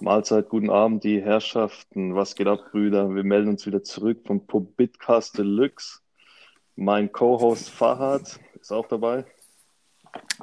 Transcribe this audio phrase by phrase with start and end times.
[0.00, 2.14] Mahlzeit, guten Abend, die Herrschaften.
[2.14, 3.14] Was geht ab, Brüder?
[3.14, 4.46] Wir melden uns wieder zurück vom
[4.76, 6.00] Bitcast Deluxe.
[6.74, 9.26] Mein Co-Host Fahad ist auch dabei.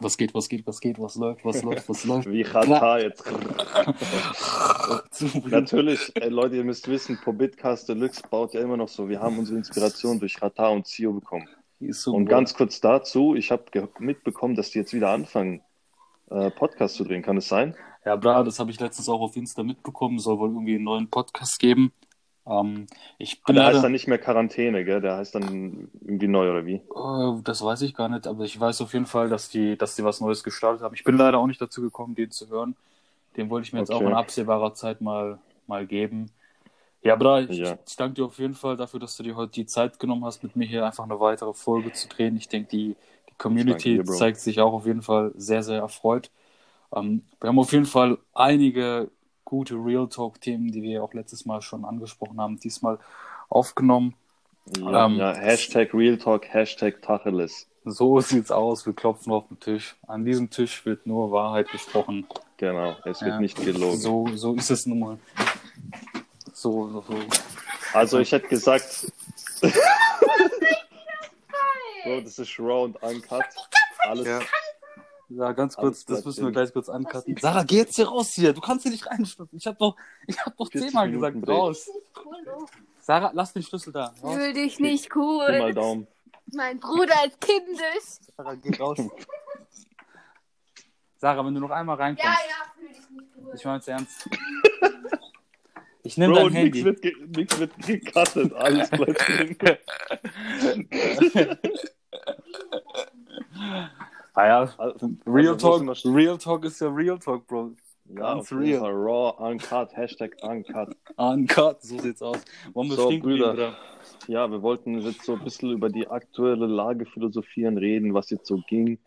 [0.01, 2.29] Was geht, was geht, was geht, was läuft, was läuft, was läuft.
[2.29, 3.23] Wie Katar jetzt.
[5.45, 9.09] Natürlich, ey, Leute, ihr müsst wissen, Bitcast Deluxe baut ja immer noch so.
[9.09, 11.47] Wir haben unsere Inspiration durch Katar und Zio bekommen.
[12.07, 15.61] Und ganz kurz dazu, ich habe mitbekommen, dass die jetzt wieder anfangen,
[16.29, 17.21] äh, Podcast zu drehen.
[17.21, 17.75] Kann es sein?
[18.05, 20.19] Ja, bra, das habe ich letztens auch auf Insta mitbekommen.
[20.19, 21.93] Soll wohl irgendwie einen neuen Podcast geben.
[22.49, 23.75] Ähm, ich bin der leider...
[23.75, 25.01] heißt dann nicht mehr Quarantäne, gell?
[25.01, 26.75] Der heißt dann irgendwie neu oder wie?
[26.75, 29.95] Äh, das weiß ich gar nicht, aber ich weiß auf jeden Fall, dass die, dass
[29.95, 30.95] die was Neues gestartet haben.
[30.95, 32.75] Ich bin leider auch nicht dazu gekommen, den zu hören.
[33.37, 33.91] Den wollte ich mir okay.
[33.91, 36.31] jetzt auch in absehbarer Zeit mal, mal geben.
[37.01, 37.77] Ja, Bra, ich, ja.
[37.87, 40.43] ich danke dir auf jeden Fall dafür, dass du dir heute die Zeit genommen hast,
[40.43, 42.35] mit mir hier einfach eine weitere Folge zu drehen.
[42.35, 42.95] Ich denke, die,
[43.29, 46.29] die Community dir, zeigt sich auch auf jeden Fall sehr, sehr erfreut.
[46.93, 49.09] Ähm, wir haben auf jeden Fall einige
[49.49, 52.99] gute Real Talk-Themen, die wir auch letztes Mal schon angesprochen haben, diesmal
[53.49, 54.13] aufgenommen.
[54.77, 57.67] Ja, ähm, ja, Hashtag Real Talk, Hashtag Tacheles.
[57.85, 59.95] So sieht's aus, wir klopfen auf den Tisch.
[60.07, 62.27] An diesem Tisch wird nur Wahrheit gesprochen.
[62.57, 63.97] Genau, es wird ja, nicht gelogen.
[63.97, 65.17] So, so ist es nun mal.
[66.53, 67.15] So, so, so.
[67.93, 69.07] Also ich hätte gesagt.
[69.61, 69.69] so,
[72.23, 73.45] das ist Raw und Uncut.
[73.99, 74.39] Alles, ja.
[75.29, 77.37] Ja, ganz kurz, das müssen wir gleich kurz ancutten.
[77.37, 78.51] Sarah, geh jetzt hier raus hier.
[78.51, 79.59] Du kannst hier nicht reinschlüpfen.
[79.59, 81.55] Ich hab doch, ich hab doch zehnmal gesagt, Break.
[81.55, 81.87] raus.
[82.99, 84.11] Sarah, lass den Schlüssel da.
[84.23, 84.35] Raus.
[84.35, 85.45] Fühl dich nicht cool.
[85.49, 86.07] Gib mal Daumen.
[86.53, 88.17] Mein Bruder ist kindisch.
[88.35, 88.97] Sarah, geh raus.
[91.17, 92.25] Sarah, wenn du noch einmal reinkommst.
[92.25, 93.53] Ja, ja, fühl dich nicht cool.
[93.55, 94.27] Ich mein's ernst.
[96.01, 96.81] Ich nehme dein Handy.
[96.81, 99.57] Nix wird, nix wird gecuttet, alles bleibt drin.
[104.39, 107.73] Ah ja, also, Real, Talk, Real Talk ist ja Real Talk, Bro.
[108.05, 108.89] Ja, Ganz real.
[108.89, 110.95] Raw, uncut, Hashtag uncut.
[111.17, 112.37] Uncut, so sieht's aus.
[112.71, 113.75] Wollen wir so, Brüder, Brüder,
[114.27, 118.47] ja, wir wollten jetzt so ein bisschen über die aktuelle Lage philosophieren, reden, was jetzt
[118.47, 118.97] so ging.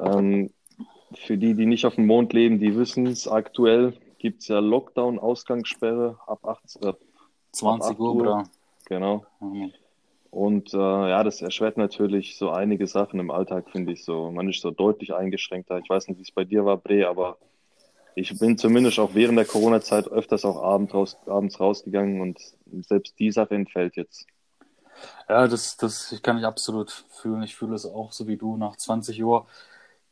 [0.00, 0.50] Ähm,
[1.14, 4.58] für die, die nicht auf dem Mond leben, die wissen es, aktuell gibt es ja
[4.58, 6.94] Lockdown, Ausgangssperre ab 18, äh,
[7.52, 8.42] 20 Uhr, Uhr.
[8.86, 9.24] Genau.
[9.38, 9.72] Mhm.
[10.30, 14.30] Und äh, ja, das erschwert natürlich so einige Sachen im Alltag, finde ich so.
[14.30, 15.78] Man ist so deutlich eingeschränkter.
[15.78, 17.38] Ich weiß nicht, wie es bei dir war, Bre, aber
[18.14, 22.38] ich bin zumindest auch während der Corona-Zeit öfters auch abend raus, abends rausgegangen und
[22.86, 24.26] selbst die Sache entfällt jetzt.
[25.28, 27.42] Ja, das, das kann ich absolut fühlen.
[27.42, 28.56] Ich fühle es auch so wie du.
[28.56, 29.46] Nach 20 Uhr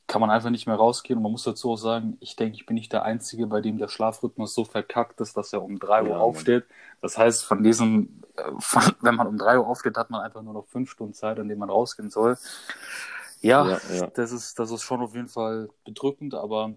[0.07, 1.17] kann man einfach nicht mehr rausgehen.
[1.17, 3.79] Und man muss dazu auch sagen, ich denke, ich bin nicht der Einzige, bei dem
[3.79, 6.65] der Schlafrhythmus so verkackt ist, dass er um 3 Uhr ja, aufsteht.
[7.03, 10.43] Das heißt, von diesem, äh, von, wenn man um 3 Uhr aufsteht, hat man einfach
[10.43, 12.39] nur noch 5 Stunden Zeit, in denen man rausgehen soll.
[13.41, 16.75] Ja, ja, ja, Das, ist, das ist schon auf jeden Fall bedrückend, aber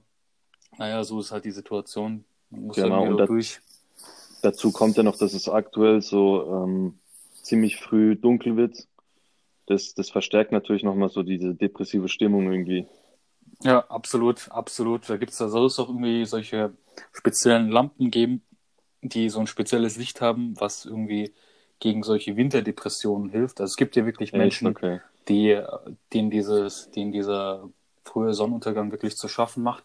[0.77, 2.25] naja, so ist halt die Situation.
[2.49, 3.59] Man muss genau, und durch.
[4.41, 6.99] Dazu kommt ja noch, dass es aktuell so ähm,
[7.41, 8.87] ziemlich früh dunkel wird.
[9.65, 12.87] Das, das verstärkt natürlich nochmal so diese depressive Stimmung irgendwie.
[13.63, 15.09] Ja, absolut, absolut.
[15.09, 16.73] Da gibt es da soll es auch irgendwie solche
[17.11, 18.41] speziellen Lampen geben,
[19.01, 21.33] die so ein spezielles Licht haben, was irgendwie
[21.79, 23.59] gegen solche Winterdepressionen hilft.
[23.61, 24.99] Also es gibt ja wirklich Menschen, okay.
[25.27, 25.61] die,
[26.13, 27.69] denen dieses, denen dieser
[28.03, 29.83] frühe Sonnenuntergang wirklich zu schaffen macht,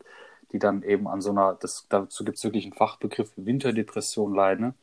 [0.52, 4.74] die dann eben an so einer, das, dazu gibt es wirklich einen Fachbegriff Winterdepression leiden.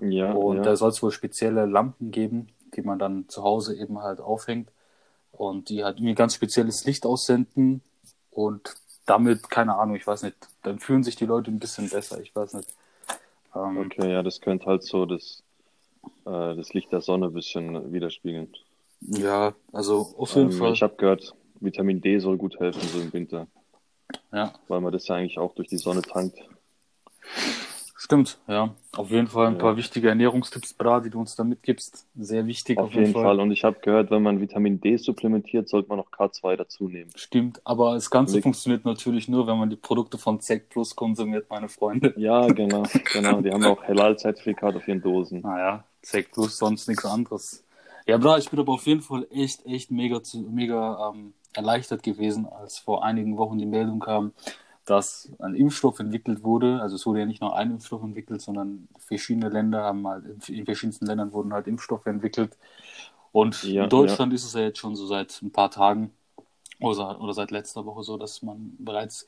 [0.00, 0.62] Ja, und ja.
[0.62, 4.70] da soll es wohl spezielle Lampen geben, die man dann zu Hause eben halt aufhängt
[5.30, 7.80] und die halt irgendwie ganz spezielles Licht aussenden,
[8.34, 8.74] und
[9.06, 12.34] damit, keine Ahnung, ich weiß nicht, dann fühlen sich die Leute ein bisschen besser, ich
[12.34, 12.68] weiß nicht.
[13.54, 15.42] Ähm, okay, ja, das könnte halt so das,
[16.24, 18.52] äh, das Licht der Sonne ein bisschen widerspiegeln.
[19.00, 20.72] Ja, also auf jeden ähm, Fall.
[20.72, 23.46] Ich habe gehört, Vitamin D soll gut helfen, so im Winter.
[24.32, 24.52] Ja.
[24.68, 26.38] Weil man das ja eigentlich auch durch die Sonne tankt.
[28.04, 28.74] Stimmt, ja.
[28.94, 29.60] Auf jeden Fall ein ja.
[29.60, 32.06] paar wichtige Ernährungstipps, Bra, die du uns da mitgibst.
[32.14, 32.76] Sehr wichtig.
[32.76, 33.22] Auf, auf jeden, Fall.
[33.22, 33.40] Fall.
[33.40, 37.10] Und ich habe gehört, wenn man Vitamin D supplementiert, sollte man noch K2 dazu nehmen.
[37.16, 38.42] Stimmt, aber das Ganze Lick.
[38.42, 42.12] funktioniert natürlich nur, wenn man die Produkte von ZEC Plus konsumiert, meine Freunde.
[42.18, 43.40] Ja, genau, genau.
[43.40, 45.40] Die haben auch Halal-Zertifikat auf ihren Dosen.
[45.40, 47.64] Naja, ZEC Plus, sonst nichts anderes.
[48.06, 52.46] Ja, Bra, ich bin aber auf jeden Fall echt, echt mega, mega ähm, erleichtert gewesen,
[52.46, 54.34] als vor einigen Wochen die Meldung kam,
[54.84, 56.80] dass ein Impfstoff entwickelt wurde.
[56.80, 60.64] Also es wurde ja nicht nur ein Impfstoff entwickelt, sondern verschiedene Länder haben halt, in
[60.64, 62.56] verschiedensten Ländern wurden halt Impfstoffe entwickelt.
[63.32, 64.36] Und ja, in Deutschland ja.
[64.36, 66.12] ist es ja jetzt schon so seit ein paar Tagen
[66.80, 69.26] oder, oder seit letzter Woche so, dass man bereits,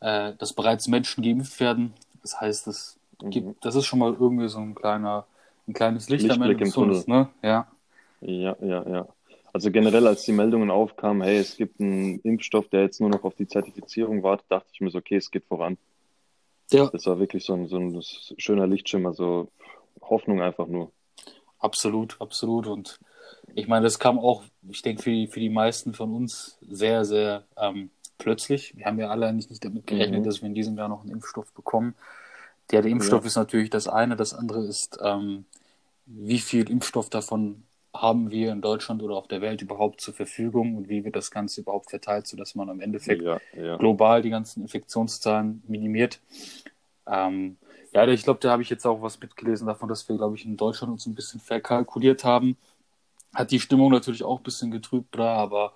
[0.00, 1.92] äh, dass bereits Menschen geimpft werden.
[2.22, 3.30] Das heißt, das mhm.
[3.30, 5.26] gibt, das ist schon mal irgendwie so ein kleiner,
[5.68, 7.28] ein kleines Licht am Ende des Tunnels, ne?
[7.42, 7.68] Ja.
[8.20, 9.08] Ja, ja, ja.
[9.54, 13.22] Also generell, als die Meldungen aufkamen, hey, es gibt einen Impfstoff, der jetzt nur noch
[13.22, 15.78] auf die Zertifizierung wartet, dachte ich mir so, okay, es geht voran.
[16.72, 18.02] Ja, Das war wirklich so ein, so ein
[18.36, 19.48] schöner Lichtschimmer, so
[20.02, 20.90] Hoffnung einfach nur.
[21.60, 22.66] absolut, absolut.
[22.66, 22.98] Und
[23.54, 27.04] ich meine, das kam auch, ich denke, für die, für die meisten von uns sehr,
[27.04, 28.76] sehr ähm, plötzlich.
[28.76, 30.24] Wir haben ja alle nicht, nicht damit gerechnet, Mhm.
[30.24, 31.94] dass wir in diesem Jahr noch einen Impfstoff bekommen.
[32.72, 33.28] Ja, der Impfstoff Ja.
[33.28, 34.16] ist natürlich das eine.
[34.16, 35.44] Das andere ist, ähm,
[36.06, 37.63] wie viel Impfstoff davon
[37.94, 41.30] haben wir in Deutschland oder auf der Welt überhaupt zur Verfügung und wie wird das
[41.30, 43.76] Ganze überhaupt verteilt, sodass man im Endeffekt Ja, ja.
[43.78, 46.20] global die ganzen Infektionszahlen minimiert.
[47.06, 47.56] Ähm,
[47.92, 50.44] ja, ich glaube, da habe ich jetzt auch was mitgelesen davon, dass wir, glaube ich,
[50.44, 52.56] in Deutschland uns ein bisschen verkalkuliert haben.
[53.34, 55.72] Hat die Stimmung natürlich auch ein bisschen getrübt, bra, aber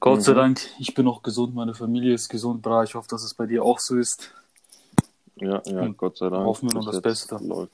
[0.00, 0.36] Gott sei Mhm.
[0.36, 2.84] Dank, ich bin auch gesund, meine Familie ist gesund, bra.
[2.84, 4.32] Ich hoffe, dass es bei dir auch so ist.
[5.36, 6.46] Ja, ja, Und Gott sei Dank.
[6.46, 7.36] hoffen wir nur das Beste.
[7.36, 7.72] Läuft.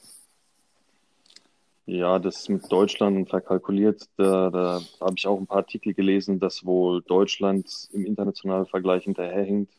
[1.91, 6.65] Ja, das mit Deutschland verkalkuliert, da, da habe ich auch ein paar Artikel gelesen, dass
[6.65, 9.73] wohl Deutschland im internationalen Vergleich hinterherhinkt.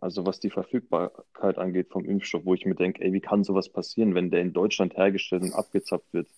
[0.00, 3.68] Also was die Verfügbarkeit angeht vom Impfstoff, wo ich mir denke, ey, wie kann sowas
[3.68, 6.28] passieren, wenn der in Deutschland hergestellt und abgezapft wird?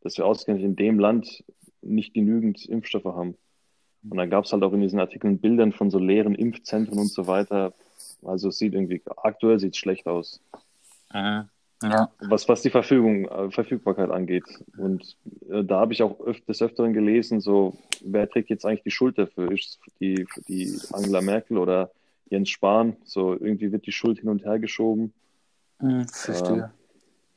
[0.00, 1.44] Dass wir ausgerechnet in dem Land
[1.82, 3.36] nicht genügend Impfstoffe haben.
[4.08, 7.10] Und dann gab es halt auch in diesen Artikeln Bildern von so leeren Impfzentren und
[7.10, 7.74] so weiter.
[8.22, 10.40] Also es sieht irgendwie, aktuell sieht es schlecht aus
[11.12, 11.50] Mhm.
[11.82, 14.44] Ja, was, was die Verfügung, äh, Verfügbarkeit angeht.
[14.76, 15.16] Und
[15.50, 18.90] äh, da habe ich auch öf des Öfteren gelesen, so, wer trägt jetzt eigentlich die
[18.90, 19.50] Schuld dafür?
[19.50, 21.90] Ist es die, die Angela Merkel oder
[22.28, 22.96] Jens Spahn?
[23.04, 25.14] So, irgendwie wird die Schuld hin und her geschoben.
[25.80, 26.70] mhm, verstehe.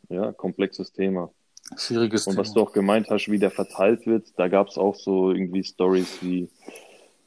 [0.09, 1.31] Ja, komplexes Thema.
[1.77, 2.67] Schwieriges Und was du Thema.
[2.67, 6.49] auch gemeint hast, wie der verteilt wird, da gab es auch so irgendwie Stories wie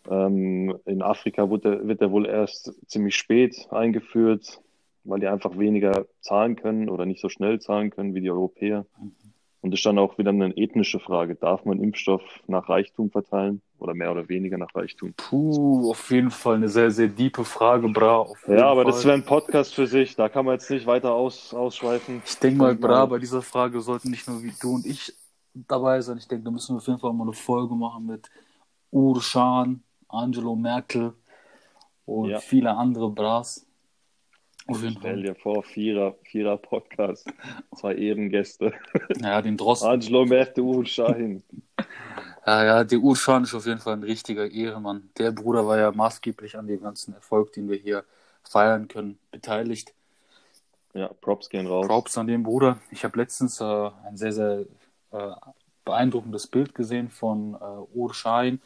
[0.08, 4.60] ähm, in Afrika wird der, wird der wohl erst ziemlich spät eingeführt,
[5.06, 8.86] weil die einfach weniger zahlen können oder nicht so schnell zahlen können wie die Europäer.
[9.62, 11.34] Und es ist dann auch wieder eine ethnische Frage.
[11.34, 15.14] Darf man Impfstoff nach Reichtum verteilen oder mehr oder weniger nach Reichtum?
[15.16, 18.26] Puh, auf jeden Fall eine sehr, sehr diepe Frage, bra.
[18.46, 18.92] Ja, aber Fall.
[18.92, 20.14] das wäre ein Podcast für sich.
[20.14, 22.22] Da kann man jetzt nicht weiter aus, ausschweifen.
[22.24, 25.12] Ich denke mal, bra, bei dieser Frage sollten nicht nur wie du und ich
[25.54, 26.18] dabei sein.
[26.18, 28.30] Ich denke, da müssen wir auf jeden Fall mal eine Folge machen mit
[28.92, 31.14] Uwe Schahn, Angelo Merkel
[32.04, 32.38] und Ja.
[32.38, 33.66] viele andere Bras.
[34.68, 37.32] Auf jeden Stell dir vor, Vierer, Vierer Podcast.
[37.76, 38.72] Zwei Ehrengäste.
[39.20, 39.88] Ja, den Drosten.
[39.88, 41.42] Angelo Merkel, Uwe Schein.
[42.44, 45.10] Ja, ja, der Uwe Schahn ist auf jeden Fall ein richtiger Ehrenmann.
[45.18, 48.04] Der Bruder war ja maßgeblich an dem ganzen Erfolg, den wir hier
[48.42, 49.94] feiern können, beteiligt.
[50.94, 51.86] Ja, Props gehen raus.
[51.86, 52.78] Props an den Bruder.
[52.90, 54.64] Ich habe letztens äh, ein sehr, sehr
[55.12, 55.32] äh,
[55.84, 58.60] beeindruckendes Bild gesehen von äh, Uwe Schein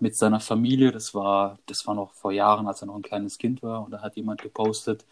[0.00, 0.90] mit seiner Familie.
[0.90, 3.84] Das war, das war noch vor Jahren, als er noch ein kleines Kind war.
[3.84, 5.04] Und da hat jemand gepostet,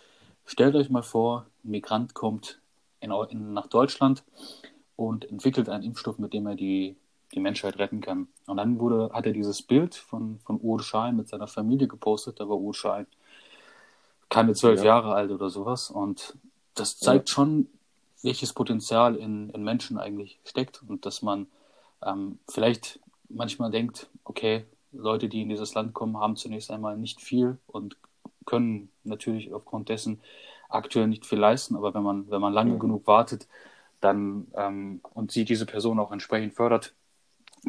[0.47, 2.61] stellt euch mal vor, ein Migrant kommt
[3.01, 4.25] in, in, nach Deutschland
[4.97, 6.97] und entwickelt einen Impfstoff, mit dem er die,
[7.35, 8.29] die Menschheit retten kann.
[8.47, 12.41] Und dann wurde, hat er dieses Bild von, von Uwe Schein mit seiner Familie gepostet.
[12.41, 13.07] Da war Uwe Schein
[14.29, 14.87] keine zwölf Ja.
[14.87, 15.91] Jahre alt oder sowas.
[15.91, 16.37] Und
[16.75, 17.69] das zeigt schon,
[18.23, 21.47] welches Potenzial in, in Menschen eigentlich steckt und dass man
[22.03, 27.21] ähm, vielleicht manchmal denkt, okay, Leute, die in dieses Land kommen, haben zunächst einmal nicht
[27.21, 27.97] viel und
[28.47, 30.21] können natürlich aufgrund dessen
[30.69, 32.79] aktuell nicht viel leisten, aber wenn man, wenn man lange Mhm.
[32.79, 33.49] genug wartet,
[34.01, 36.95] dann ähm, und sie diese Person auch entsprechend fördert,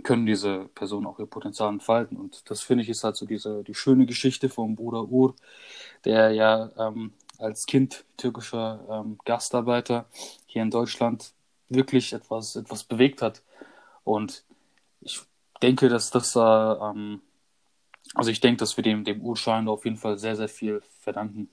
[0.04, 2.18] können diese Personen auch ihr Potenzial entfalten.
[2.18, 5.36] Und das finde ich ist halt so diese die schöne Geschichte vom Bruder Ur,
[6.06, 10.06] der ja ähm, als Kind türkischer ähm, Gastarbeiter
[10.48, 11.34] hier in Deutschland
[11.70, 13.42] wirklich etwas, etwas bewegt hat.
[14.04, 14.44] Und
[15.02, 15.22] ich
[15.62, 17.22] denke, dass das da, ähm,
[18.16, 21.50] also ich denke, dass wir dem, dem Urschein auf jeden Fall sehr, sehr viel verdanken.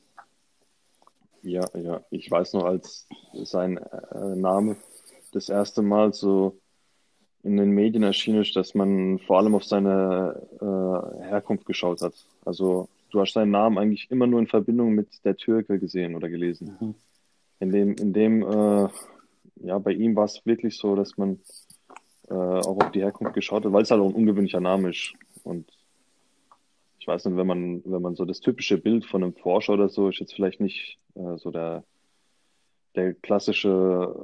[1.43, 2.01] Ja, ja.
[2.11, 4.77] Ich weiß noch, als sein äh, Name
[5.33, 6.59] das erste Mal so
[7.43, 12.15] in den Medien erschienen ist, dass man vor allem auf seine äh, Herkunft geschaut hat.
[12.45, 16.29] Also du hast seinen Namen eigentlich immer nur in Verbindung mit der Türke gesehen oder
[16.29, 16.77] gelesen.
[16.79, 16.95] Mhm.
[17.59, 18.89] In dem, in dem, äh,
[19.57, 21.41] ja, bei ihm war es wirklich so, dass man
[22.29, 25.13] äh, auch auf die Herkunft geschaut hat, weil es halt auch ein ungewöhnlicher Name ist.
[25.43, 25.67] Und
[27.03, 29.89] ich weiß nicht, wenn man, wenn man so das typische Bild von einem Forscher oder
[29.89, 31.83] so ist jetzt vielleicht nicht äh, so der,
[32.95, 33.69] der klassische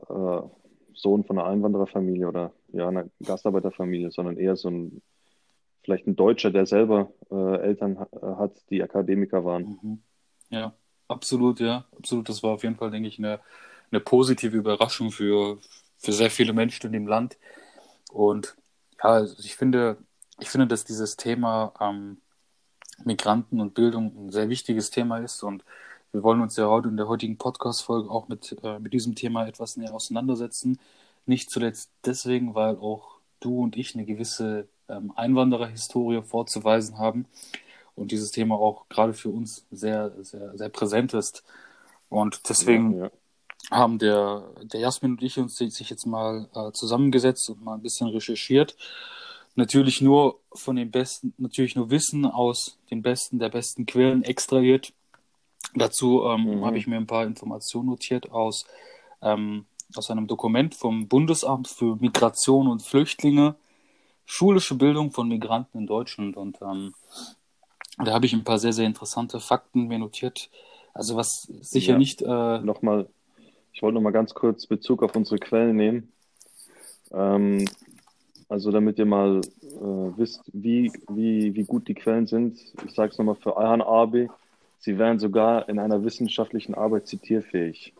[0.08, 5.02] äh, Sohn von einer Einwandererfamilie oder ja, einer Gastarbeiterfamilie, sondern eher so ein,
[5.82, 9.80] vielleicht ein Deutscher, der selber äh, Eltern ha- hat, die Akademiker waren.
[9.82, 9.98] Mhm.
[10.50, 10.72] Ja,
[11.08, 12.28] absolut, ja, absolut.
[12.28, 13.40] Das war auf jeden Fall, denke ich, eine,
[13.90, 15.58] eine positive Überraschung für,
[15.96, 17.38] für sehr viele Menschen in dem Land.
[18.12, 18.56] Und
[19.02, 19.96] ja, also ich finde,
[20.38, 22.18] ich finde, dass dieses Thema ähm,
[23.04, 25.64] Migranten und Bildung ein sehr wichtiges Thema ist und
[26.12, 29.46] wir wollen uns ja heute in der heutigen Podcast-Folge auch mit, äh, mit diesem Thema
[29.46, 30.78] etwas näher auseinandersetzen.
[31.26, 37.26] Nicht zuletzt deswegen, weil auch du und ich eine gewisse ähm, Einwandererhistorie vorzuweisen haben
[37.96, 41.44] und dieses Thema auch gerade für uns sehr, sehr, sehr präsent ist.
[42.10, 43.10] Und deswegen Ja, ja.
[43.70, 47.82] haben der, der Jasmin und ich uns sich jetzt mal äh, zusammengesetzt und mal ein
[47.82, 48.76] bisschen recherchiert.
[49.58, 54.92] Natürlich nur von den besten, natürlich nur Wissen aus den besten, der besten Quellen extrahiert.
[55.74, 56.64] Dazu ähm, Mhm.
[56.64, 58.66] habe ich mir ein paar Informationen notiert aus,
[59.20, 63.56] ähm, aus einem Dokument vom Bundesamt für Migration und Flüchtlinge,
[64.26, 66.36] schulische Bildung von Migranten in Deutschland.
[66.36, 66.94] Und ähm,
[67.96, 70.50] da habe ich ein paar sehr, sehr interessante Fakten mir notiert.
[70.94, 71.98] Also was sicher Ja.
[71.98, 73.08] nicht äh, Nochmal,
[73.72, 76.12] ich wollte noch mal ganz kurz Bezug auf unsere Quellen nehmen.
[77.10, 77.64] Ähm,
[78.48, 82.58] also damit ihr mal äh, wisst, wie, wie, wie gut die Quellen sind.
[82.86, 84.28] Ich sage es nochmal für Ayhan Abi.
[84.78, 87.94] Sie wären sogar in einer wissenschaftlichen Arbeit zitierfähig.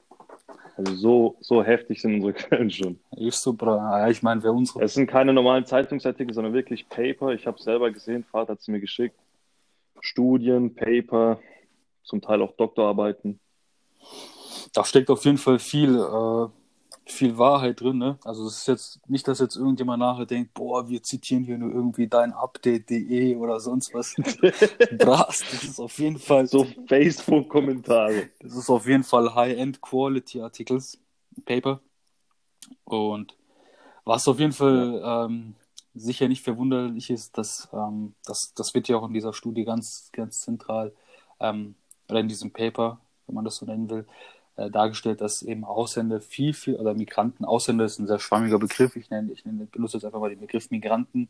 [0.77, 2.99] Also so, so heftig sind unsere Quellen schon.
[3.17, 3.77] ist super.
[3.77, 7.33] Ja, ich meine, wer unsere Es sind keine normalen Zeitungsartikel, sondern wirklich Paper.
[7.33, 9.17] Ich habe es selber gesehen, Vater hat es mir geschickt.
[10.01, 11.41] Studien, Paper,
[12.05, 13.41] zum Teil auch Doktorarbeiten.
[14.73, 16.47] da steckt auf jeden Fall viel, äh,
[17.11, 18.19] viel Wahrheit drin, ne?
[18.25, 21.73] Also es ist jetzt nicht, dass jetzt irgendjemand nachher denkt, boah, wir zitieren hier nur
[21.73, 24.15] irgendwie dein Update.de oder sonst was.
[24.99, 28.31] Bras, das ist auf jeden Fall So Facebook-Kommentare.
[28.41, 30.99] Das ist auf jeden Fall High-End Quality Articles,
[31.45, 31.81] Paper.
[32.85, 33.37] Und
[34.05, 35.55] was auf jeden Fall ähm,
[35.95, 40.11] sicher nicht verwunderlich ist, dass ähm, das, das wird ja auch in dieser Studie ganz,
[40.13, 40.95] ganz zentral
[41.41, 41.75] ähm,
[42.09, 44.07] oder in diesem Paper, wenn man das so nennen will,
[44.59, 48.97] äh, dargestellt, dass eben Ausländer viel, viel, oder Migranten, Ausländer ist ein sehr schwammiger Begriff,
[48.97, 51.29] ich nenne, ich nenne, benutze jetzt einfach mal den Begriff Migranten,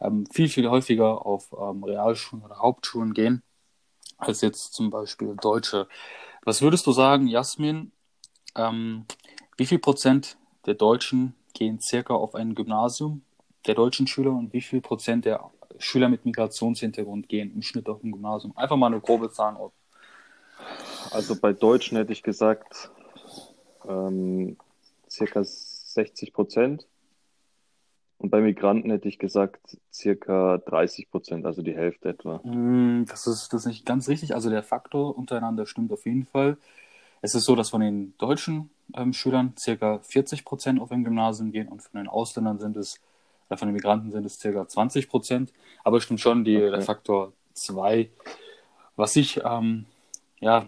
[0.00, 3.42] ähm, viel, viel häufiger auf ähm, Realschulen oder Hauptschulen gehen,
[4.16, 5.88] als jetzt zum Beispiel Deutsche.
[6.44, 7.92] Was würdest du sagen, Jasmin,
[8.56, 9.04] ähm,
[9.58, 13.22] wie viel Prozent der Deutschen gehen circa auf ein Gymnasium,
[13.66, 18.02] der deutschen Schüler, und wie viel Prozent der Schüler mit Migrationshintergrund gehen im Schnitt auf
[18.02, 18.56] ein Gymnasium?
[18.56, 19.70] Einfach mal eine grobe Zahl.
[21.10, 22.90] Also bei Deutschen hätte ich gesagt,
[23.88, 24.56] ähm,
[25.08, 26.86] circa 60 Prozent.
[28.18, 32.38] Und bei Migranten hätte ich gesagt, circa 30 Prozent, also die Hälfte etwa.
[32.44, 34.34] Mm, Das ist, das ist nicht ganz richtig.
[34.34, 36.56] Also der Faktor untereinander stimmt auf jeden Fall.
[37.20, 41.52] Es ist so, dass von den deutschen ähm, Schülern circa 40 Prozent auf ein Gymnasium
[41.52, 43.00] gehen und von den Ausländern sind es,
[43.48, 45.52] oder von den Migranten sind es circa 20 Prozent.
[45.82, 46.70] Aber es stimmt schon, die, Okay.
[46.70, 48.10] der Faktor 2.
[48.96, 49.86] Was ich, ähm,
[50.40, 50.66] ja,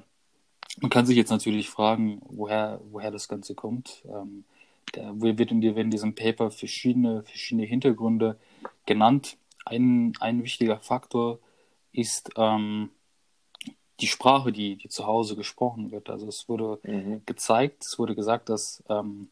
[0.80, 4.02] man kann sich jetzt natürlich fragen, woher, woher das Ganze kommt.
[4.06, 4.44] Ähm,
[4.92, 8.38] da wird in, in diesem Paper verschiedene, verschiedene Hintergründe
[8.86, 9.36] genannt.
[9.64, 11.38] Ein, ein wichtiger Faktor
[11.92, 12.90] ist ähm,
[14.00, 16.10] die Sprache, die, die zu Hause gesprochen wird.
[16.10, 17.22] Also es wurde Mhm.
[17.26, 19.28] gezeigt, es wurde gesagt, dass ähm,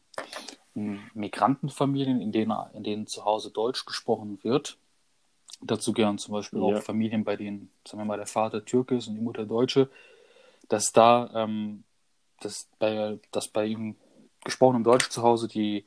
[0.73, 4.77] Migrantenfamilien, in denen, in denen zu Hause Deutsch gesprochen wird,
[5.61, 6.77] dazu gehören zum Beispiel Ja.
[6.77, 9.89] auch Familien, bei denen, sagen wir mal, der Vater Türke ist und die Mutter Deutsche,
[10.69, 11.83] dass da ähm,
[12.41, 13.95] dass bei, dass bei ihm
[14.43, 15.85] gesprochenem Deutsch zu Hause die,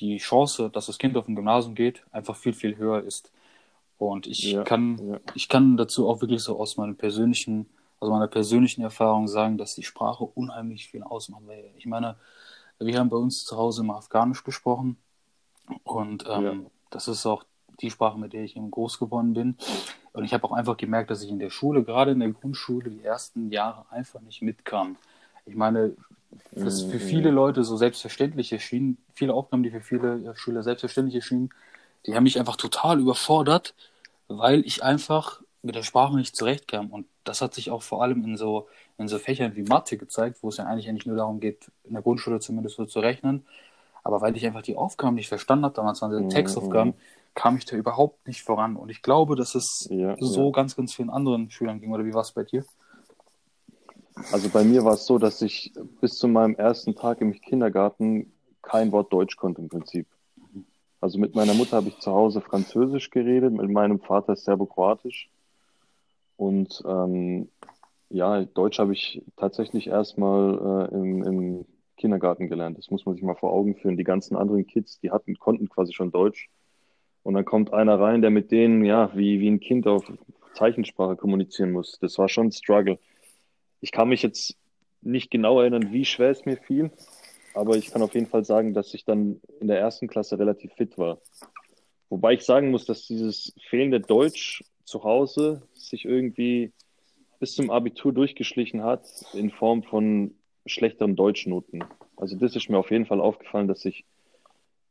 [0.00, 3.32] die Chance, dass das Kind auf ein Gymnasium geht, einfach viel, viel höher ist.
[3.98, 5.20] Und ich Ja, kann ja.
[5.34, 7.68] ich kann dazu auch wirklich so aus meinem persönlichen,
[8.00, 11.42] aus meiner persönlichen Erfahrung sagen, dass die Sprache unheimlich viel ausmacht.
[11.76, 12.16] Ich meine,
[12.78, 14.98] wir haben bei uns zu Hause immer Afghanisch gesprochen
[15.84, 16.70] und ähm, Ja.
[16.90, 17.44] das ist auch
[17.80, 19.56] die Sprache, mit der ich eben groß geworden bin.
[20.12, 22.90] Und ich habe auch einfach gemerkt, dass ich in der Schule, gerade in der Grundschule,
[22.90, 24.96] die ersten Jahre einfach nicht mitkam.
[25.46, 25.96] Ich meine,
[26.62, 27.00] was für Mhm.
[27.00, 31.50] viele Leute so selbstverständlich erschienen, viele Aufgaben, die für viele Schüler selbstverständlich erschienen,
[32.06, 33.74] die haben mich einfach total überfordert,
[34.28, 36.90] weil ich einfach mit der Sprache nicht zurechtkam.
[36.90, 38.68] Und das hat sich auch vor allem in so,
[38.98, 41.94] in so Fächern wie Mathe gezeigt, wo es ja eigentlich eigentlich nur darum geht, in
[41.94, 43.46] der Grundschule zumindest so zu rechnen.
[44.04, 46.28] Aber weil ich einfach die Aufgaben nicht verstanden habe, damals waren es Mhm.
[46.28, 46.94] Textaufgaben,
[47.34, 48.76] kam ich da überhaupt nicht voran.
[48.76, 50.52] Und ich glaube, dass es Ja, so ja.
[50.52, 51.92] ganz, ganz vielen anderen Schülern ging.
[51.92, 52.64] Oder wie war es bei dir?
[54.32, 58.32] Also bei mir war es so, dass ich bis zu meinem ersten Tag im Kindergarten
[58.62, 60.06] kein Wort Deutsch konnte im Prinzip.
[61.00, 65.30] Also mit meiner Mutter habe ich zu Hause Französisch geredet, mit meinem Vater Serbokroatisch.
[66.36, 67.48] Und ähm,
[68.10, 71.66] ja, Deutsch habe ich tatsächlich erstmal äh, im, im
[71.96, 72.78] Kindergarten gelernt.
[72.78, 73.96] Das muss man sich mal vor Augen führen.
[73.96, 76.48] Die ganzen anderen Kids, die hatten, konnten quasi schon Deutsch.
[77.28, 80.10] Und dann kommt einer rein, der mit denen, ja, wie, wie ein Kind auf
[80.54, 81.98] Zeichensprache kommunizieren muss.
[82.00, 82.98] Das war schon ein Struggle.
[83.82, 84.56] Ich kann mich jetzt
[85.02, 86.90] nicht genau erinnern, wie schwer es mir fiel,
[87.52, 90.72] aber ich kann auf jeden Fall sagen, dass ich dann in der ersten Klasse relativ
[90.72, 91.18] fit war.
[92.08, 96.72] Wobei ich sagen muss, dass dieses fehlende Deutsch zu Hause sich irgendwie
[97.40, 99.02] bis zum Abitur durchgeschlichen hat
[99.34, 101.84] in Form von schlechteren Deutschnoten.
[102.16, 104.06] Also das ist mir auf jeden Fall aufgefallen, dass ich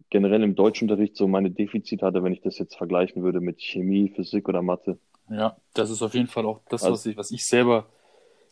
[0.09, 4.09] generell im Deutschunterricht so meine Defizite hatte, wenn ich das jetzt vergleichen würde mit Chemie,
[4.15, 4.97] Physik oder Mathe.
[5.29, 7.87] Ja, das ist auf jeden Fall auch das, Also- was ich, was ich selber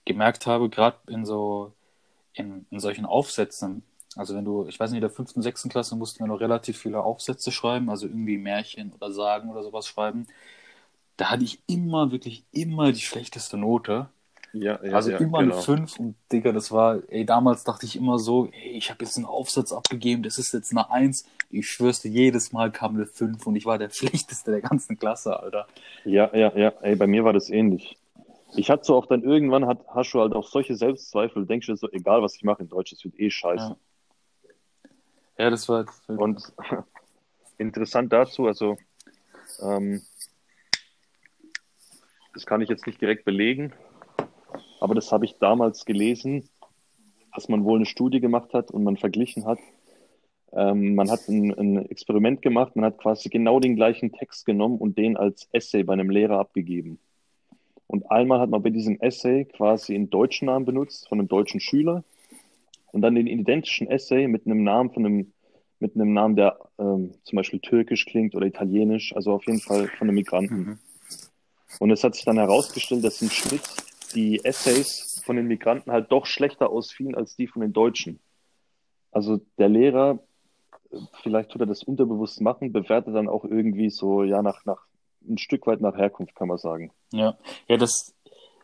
[0.05, 1.73] gemerkt habe, gerade in so,
[2.33, 3.83] in, in solchen Aufsätzen.
[4.15, 6.77] Also wenn du, ich weiß nicht, in der fünften, sechsten Klasse mussten wir noch relativ
[6.77, 10.27] viele Aufsätze schreiben, also irgendwie Märchen oder Sagen oder sowas schreiben.
[11.17, 14.09] Da hatte ich immer, wirklich immer die schlechteste Note.
[14.55, 15.53] Ja, ja, Also ja, immer genau.
[15.55, 19.03] eine 5 und Digga, das war, ey, damals dachte ich immer so, ey, ich habe
[19.03, 21.25] jetzt einen Aufsatz abgegeben, das ist jetzt eine 1.
[21.49, 24.97] Ich schwör's dir, jedes Mal kam eine 5 und ich war der schlechteste der ganzen
[24.97, 25.67] Klasse, Alter.
[26.05, 26.69] Ja, ja, ja.
[26.81, 27.97] Ey, bei mir war das ähnlich.
[28.55, 31.75] Ich hatte so auch dann irgendwann, hat, hast du halt auch solche Selbstzweifel, denkst du
[31.75, 33.75] so, egal was ich mache in Deutsch, es wird eh scheiße.
[33.75, 33.77] Ja.
[35.37, 36.53] Ja, das war, das war Und
[37.57, 38.77] interessant dazu, also
[39.61, 40.01] ähm,
[42.33, 43.73] das kann ich jetzt nicht direkt belegen,
[44.85, 46.47] aber das habe ich damals gelesen,
[47.33, 49.57] dass man wohl eine Studie gemacht hat und man verglichen hat.
[50.53, 54.77] Ähm, man hat ein, ein Experiment gemacht, man hat quasi genau den gleichen Text genommen
[54.77, 56.99] und den als Essay bei einem Lehrer abgegeben.
[57.87, 61.59] Und einmal hat man bei diesem Essay quasi einen deutschen Namen benutzt von einem deutschen
[61.59, 62.03] Schüler
[62.91, 65.33] und dann den identischen Essay mit einem Namen von einem
[65.79, 69.87] mit einem Namen, der ähm, zum Beispiel türkisch klingt oder italienisch, also auf jeden Fall
[69.97, 70.57] von einem Migranten.
[70.57, 70.79] Mhm.
[71.79, 73.63] Und es hat sich dann herausgestellt, dass im Schnitt
[74.13, 78.19] die Essays von den Migranten halt doch schlechter ausfielen als die von den Deutschen.
[79.11, 80.19] Also der Lehrer,
[81.23, 84.81] vielleicht tut er das unterbewusst machen, bewertet dann auch irgendwie so, ja, nach, nach
[85.27, 86.91] ein Stück weit nach Herkunft, kann man sagen.
[87.11, 88.13] Ja, ja, das,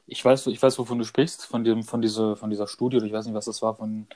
[0.07, 3.05] ich weiß, ich weiß, wovon du sprichst, von dem, von dieser, von dieser Studie, oder
[3.05, 4.07] ich weiß nicht, was das war, von,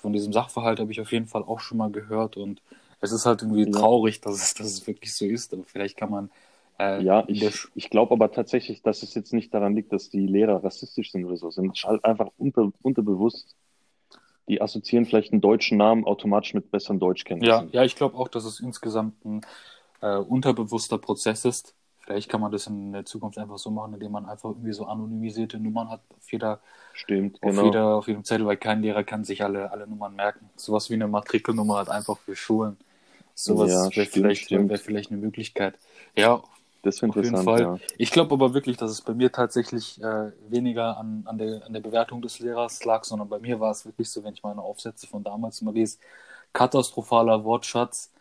[0.00, 2.62] von diesem Sachverhalt habe ich auf jeden Fall auch schon mal gehört und
[3.00, 3.78] es ist halt irgendwie Ja.
[3.78, 6.30] traurig, dass es, dass es wirklich so ist, aber vielleicht kann man,
[6.78, 10.26] äh, Ja, ich, ich glaube aber tatsächlich, dass es jetzt nicht daran liegt, dass die
[10.26, 11.50] Lehrer rassistisch sind oder so.
[11.50, 13.56] Sind halt einfach unter, unterbewusst.
[14.48, 17.70] Die assoziieren vielleicht einen deutschen Namen automatisch mit besseren ja, Deutschkenntnissen.
[17.72, 19.42] ja, ich glaube auch, dass es insgesamt ein
[20.00, 21.74] äh, unterbewusster Prozess ist.
[22.00, 24.86] Vielleicht kann man das in der Zukunft einfach so machen, indem man einfach irgendwie so
[24.86, 26.60] anonymisierte Nummern hat auf jeder,
[26.94, 27.64] Stimmt, auf genau.
[27.64, 30.48] jeder, auf jedem Zettel, weil kein Lehrer kann sich alle, alle Nummern merken.
[30.56, 32.78] Sowas wie eine Matrikelnummer halt einfach für Schulen.
[33.34, 35.78] Sowas Ja, wäre vielleicht, wäre vielleicht eine Möglichkeit.
[36.16, 36.42] Ja,
[36.82, 37.70] Das ist auf jeden interessant, Fall.
[37.70, 37.80] ja.
[37.96, 41.72] Ich glaube aber wirklich, dass es bei mir tatsächlich äh, weniger an, an, der, an
[41.72, 44.62] der Bewertung des Lehrers lag, sondern bei mir war es wirklich so, wenn ich meine
[44.62, 45.98] Aufsätze von damals immer lese,
[46.52, 48.12] katastrophaler Wortschatz,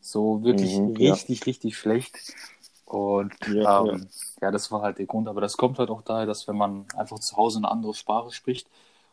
[0.00, 1.18] so wirklich Mhm, ja.
[1.18, 2.22] richtig, richtig schlecht.
[2.84, 4.08] Und Ja, ähm,
[4.40, 4.50] ja.
[4.52, 5.28] das war halt der Grund.
[5.28, 8.30] Aber das kommt halt auch daher, dass wenn man einfach zu Hause eine andere Sprache
[8.32, 8.68] spricht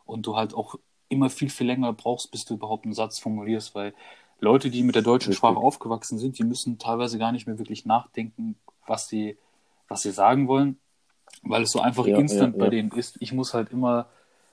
[0.06, 0.76] und du halt auch
[1.08, 3.94] immer viel, viel länger brauchst, bis du überhaupt einen Satz formulierst, weil
[4.42, 5.34] Leute, die mit der deutschen Richtig.
[5.34, 9.38] Sprache aufgewachsen sind, die müssen teilweise gar nicht mehr wirklich nachdenken, was sie,
[9.88, 10.78] was sie sagen wollen,
[11.42, 12.70] weil es so einfach Ja, instant ja, bei ja.
[12.70, 13.16] denen ist.
[13.20, 14.08] Ich muss halt immer,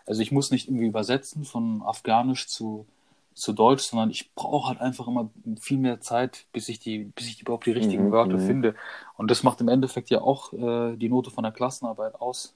[0.08, 2.88] also ich muss nicht irgendwie übersetzen von Afghanisch zu,
[3.36, 5.30] zu Deutsch, sondern ich brauche halt einfach immer
[5.62, 8.40] viel mehr Zeit, bis ich die, bis ich überhaupt die richtigen Mhm, Wörter mhm.
[8.40, 8.76] finde.
[9.18, 12.56] Und das macht im Endeffekt ja auch äh, die Note von der Klassenarbeit aus.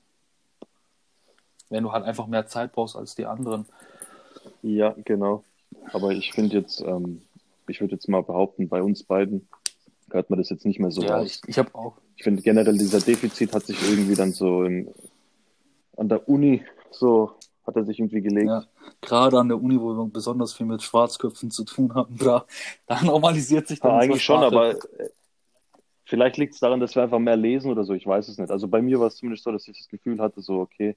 [1.70, 3.66] Wenn du halt einfach mehr Zeit brauchst als die anderen.
[4.62, 5.44] Ja, genau.
[5.92, 7.22] Aber ich finde jetzt, ähm,
[7.68, 9.48] ich würde jetzt mal behaupten, bei uns beiden
[10.12, 11.42] hört man das jetzt nicht mehr so ja, raus.
[11.44, 11.98] ich, ich habe auch.
[12.16, 14.88] Ich finde generell dieser Defizit hat sich irgendwie dann so im,
[15.98, 18.48] an der Uni so hat er sich irgendwie gelegt.
[18.48, 18.66] Ja,
[19.02, 22.46] gerade an der Uni, wo wir besonders viel mit Schwarzköpfen zu tun haben, da,
[22.88, 25.10] da normalisiert sich dann Ja, eigentlich schon, aber äh,
[26.06, 27.94] vielleicht liegt es daran, dass wir einfach mehr lesen oder so.
[27.94, 28.52] Ich weiß es nicht.
[28.52, 30.96] Also bei mir war es zumindest so, dass ich das Gefühl hatte, so okay,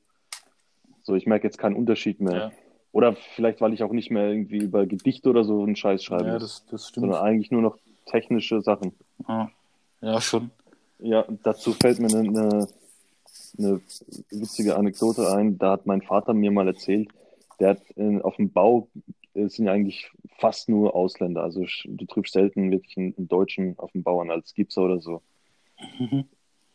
[1.03, 2.37] so ich merke jetzt keinen Unterschied mehr.
[2.37, 2.53] Ja.
[2.92, 6.29] Oder vielleicht, weil ich auch nicht mehr irgendwie über Gedichte oder so einen Scheiß schreiben
[6.29, 7.05] Ja, das, das stimmt.
[7.05, 8.92] sondern eigentlich nur noch technische Sachen.
[9.29, 9.51] Ja,
[10.01, 10.51] ja schon.
[10.99, 12.68] Ja, dazu fällt mir eine, eine,
[13.59, 13.81] eine
[14.31, 15.59] witzige Anekdote ein.
[15.59, 17.11] Da hat mein Vater mir mal erzählt,
[17.61, 18.88] der hat äh, auf dem Bau
[19.35, 21.42] äh, sind ja eigentlich fast nur Ausländer.
[21.42, 25.01] Also du triffst selten wirklich einen, einen Deutschen auf dem Bau an als Gipser oder
[25.01, 25.22] so.
[25.99, 26.25] Mhm.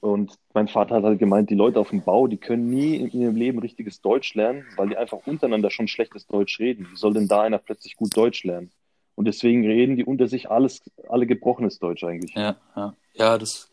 [0.02, 3.12] Und mein Vater hat halt gemeint, die Leute auf dem Bau, die können nie in
[3.12, 6.90] ihrem Leben richtiges Deutsch lernen, weil die einfach untereinander schon schlechtes Deutsch reden.
[6.92, 8.72] Wie soll denn da einer plötzlich gut Deutsch lernen?
[9.16, 12.36] Und deswegen reden die unter sich alles, alle gebrochenes Deutsch eigentlich.
[12.36, 12.98] Ja, ja.
[13.14, 13.72] Ja, das,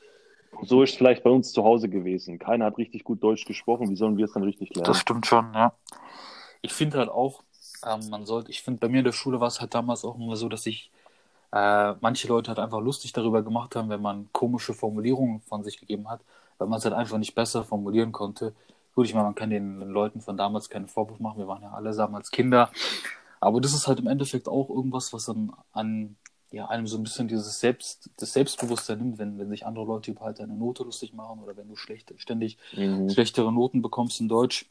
[0.62, 2.38] So ist es vielleicht bei uns zu Hause gewesen.
[2.38, 3.90] Keiner hat richtig gut Deutsch gesprochen.
[3.90, 4.84] Wie sollen wir es dann richtig lernen?
[4.84, 5.74] Das stimmt schon, ja.
[6.62, 7.44] Ich finde halt auch,
[7.84, 10.16] ähm, man sollte, ich finde, bei mir in der Schule war es halt damals auch
[10.16, 10.90] immer so, dass ich
[11.52, 15.78] äh, manche Leute halt einfach lustig darüber gemacht haben, wenn man komische Formulierungen von sich
[15.80, 16.20] gegeben hat,
[16.58, 18.54] weil man es halt einfach nicht besser formulieren konnte.
[18.94, 21.72] Gut, ich meine, man kann den Leuten von damals keinen Vorwurf machen, wir waren ja
[21.72, 22.70] alle damals Kinder.
[23.40, 26.16] Aber das ist halt im Endeffekt auch irgendwas, was dann an
[26.50, 30.10] ja, einem so ein bisschen dieses Selbst, das Selbstbewusstsein nimmt, wenn, wenn sich andere Leute
[30.12, 33.14] über halt deine Note lustig machen oder wenn du schlecht, ständig Mhm.
[33.14, 34.66] schlechtere Noten bekommst in Deutsch.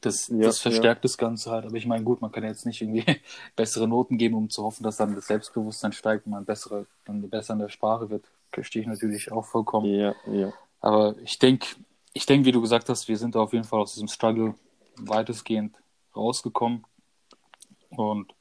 [0.00, 1.64] Das, Ja, das verstärkt das Ganze halt.
[1.66, 3.04] Aber ich meine, gut, man kann jetzt nicht irgendwie
[3.56, 7.28] bessere Noten geben, um zu hoffen, dass dann das Selbstbewusstsein steigt und man bessere, dann
[7.28, 8.24] besser in der Sprache wird.
[8.52, 9.86] Verstehe ich natürlich auch vollkommen.
[9.86, 10.52] Ja, ja.
[10.80, 11.66] Aber ich denke,
[12.12, 14.54] ich denke, wie du gesagt hast, wir sind da auf jeden Fall aus diesem Struggle
[14.96, 15.74] weitestgehend
[16.14, 16.84] rausgekommen.
[17.90, 18.32] Und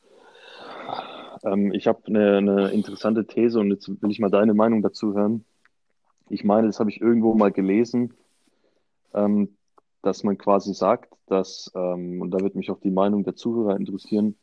[1.43, 5.13] Ähm, ich habe eine, eine interessante These und jetzt will ich mal deine Meinung dazu
[5.13, 5.45] hören.
[6.29, 8.13] Ich meine, das habe ich irgendwo mal gelesen,
[9.13, 9.55] ähm,
[10.05, 13.75] dass man quasi sagt, dass, ähm, und da wird mich auch die Meinung der Zuhörer
[13.75, 14.35] interessieren,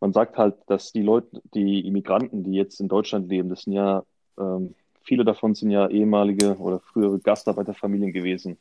[0.00, 3.74] man sagt halt, dass die Leute, die Immigranten, die jetzt in Deutschland leben, das sind
[3.74, 4.04] ja,
[4.38, 8.58] ähm, viele davon sind ja ehemalige oder frühere Gastarbeiterfamilien gewesen.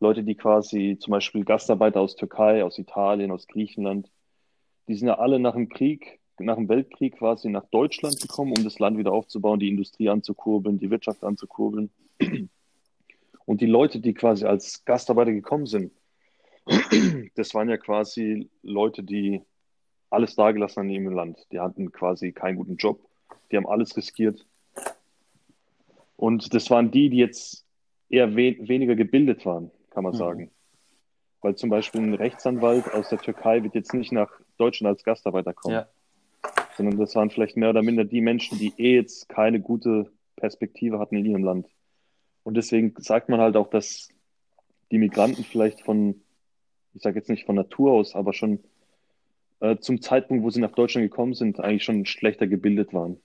[0.00, 4.10] Leute, die quasi zum Beispiel Gastarbeiter aus Türkei, aus Italien, aus Griechenland,
[4.88, 8.64] die sind ja alle nach dem Krieg, nach dem Weltkrieg quasi nach Deutschland gekommen, um
[8.64, 11.90] das Land wieder aufzubauen, die Industrie anzukurbeln, die Wirtschaft anzukurbeln.
[13.48, 15.90] Und die Leute, die quasi als Gastarbeiter gekommen sind,
[17.34, 19.40] das waren ja quasi Leute, die
[20.10, 21.46] alles dagelassen haben im Land.
[21.50, 23.00] Die hatten quasi keinen guten Job,
[23.50, 24.44] die haben alles riskiert.
[26.16, 27.64] Und das waren die, die jetzt
[28.10, 30.18] eher we weniger gebildet waren, kann man Mhm.
[30.18, 30.50] sagen.
[31.40, 35.54] Weil zum Beispiel ein Rechtsanwalt aus der Türkei wird jetzt nicht nach Deutschland als Gastarbeiter
[35.54, 35.88] kommen, ja,
[36.76, 40.98] sondern das waren vielleicht mehr oder minder die Menschen, die eh jetzt keine gute Perspektive
[40.98, 41.66] hatten in ihrem Land.
[42.48, 44.08] Und deswegen sagt man halt auch, dass
[44.90, 46.22] die Migranten vielleicht von,
[46.94, 48.60] ich sage jetzt nicht von Natur aus, aber schon
[49.60, 53.20] äh, zum Zeitpunkt, wo sie nach Deutschland gekommen sind, eigentlich schon schlechter gebildet waren.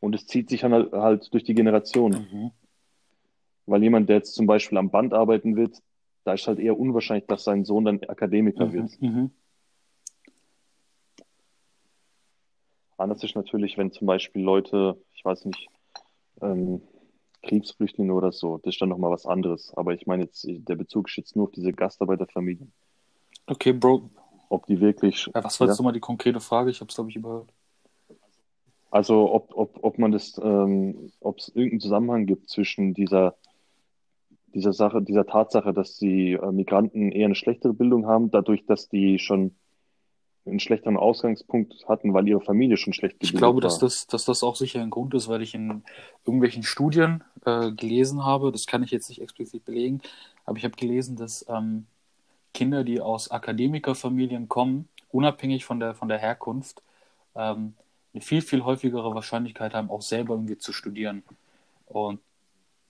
[0.00, 2.12] Und es zieht sich halt, halt durch die Generation.
[2.12, 2.50] mhm.
[3.66, 5.76] Weil jemand, der jetzt zum Beispiel am Band arbeiten wird,
[6.24, 8.98] da ist halt eher unwahrscheinlich, dass sein Sohn dann Akademiker wird.
[9.02, 9.08] Mhm.
[9.10, 9.30] Mhm.
[12.96, 15.68] Anders ist natürlich, wenn zum Beispiel Leute, ich weiß nicht,
[16.40, 16.80] ähm,
[17.42, 19.72] Kriegsflüchtlinge oder so, das ist dann nochmal was anderes.
[19.76, 22.72] Aber ich meine jetzt, der Bezug ist jetzt nur auf diese Gastarbeiterfamilien.
[23.46, 24.10] Okay, Bro.
[24.48, 25.82] Ob die wirklich, Ja, was war jetzt Ja.
[25.82, 26.70] nochmal die konkrete Frage?
[26.70, 27.52] Ich habe es, glaube ich, überhört.
[28.90, 33.34] also ob, ob, ob man das, ähm, ob es irgendeinen Zusammenhang gibt zwischen dieser,
[34.54, 38.88] dieser Sache, dieser Tatsache, dass die äh, Migranten eher eine schlechtere Bildung haben, dadurch, dass
[38.90, 39.56] die schon
[40.44, 43.68] einen schlechteren Ausgangspunkt hatten, weil ihre Familie schon schlecht Ich gebildet glaube, war.
[43.68, 45.82] dass das, dass das auch sicher ein Grund ist, weil ich in
[46.24, 50.00] irgendwelchen Studien äh, gelesen habe, das kann ich jetzt nicht explizit belegen,
[50.44, 51.86] aber ich habe gelesen, dass ähm,
[52.54, 56.82] Kinder, die aus Akademikerfamilien kommen, unabhängig von der, von der Herkunft,
[57.36, 57.74] ähm,
[58.12, 61.22] eine viel, viel häufigere Wahrscheinlichkeit haben, auch selber irgendwie zu studieren.
[61.86, 62.20] Und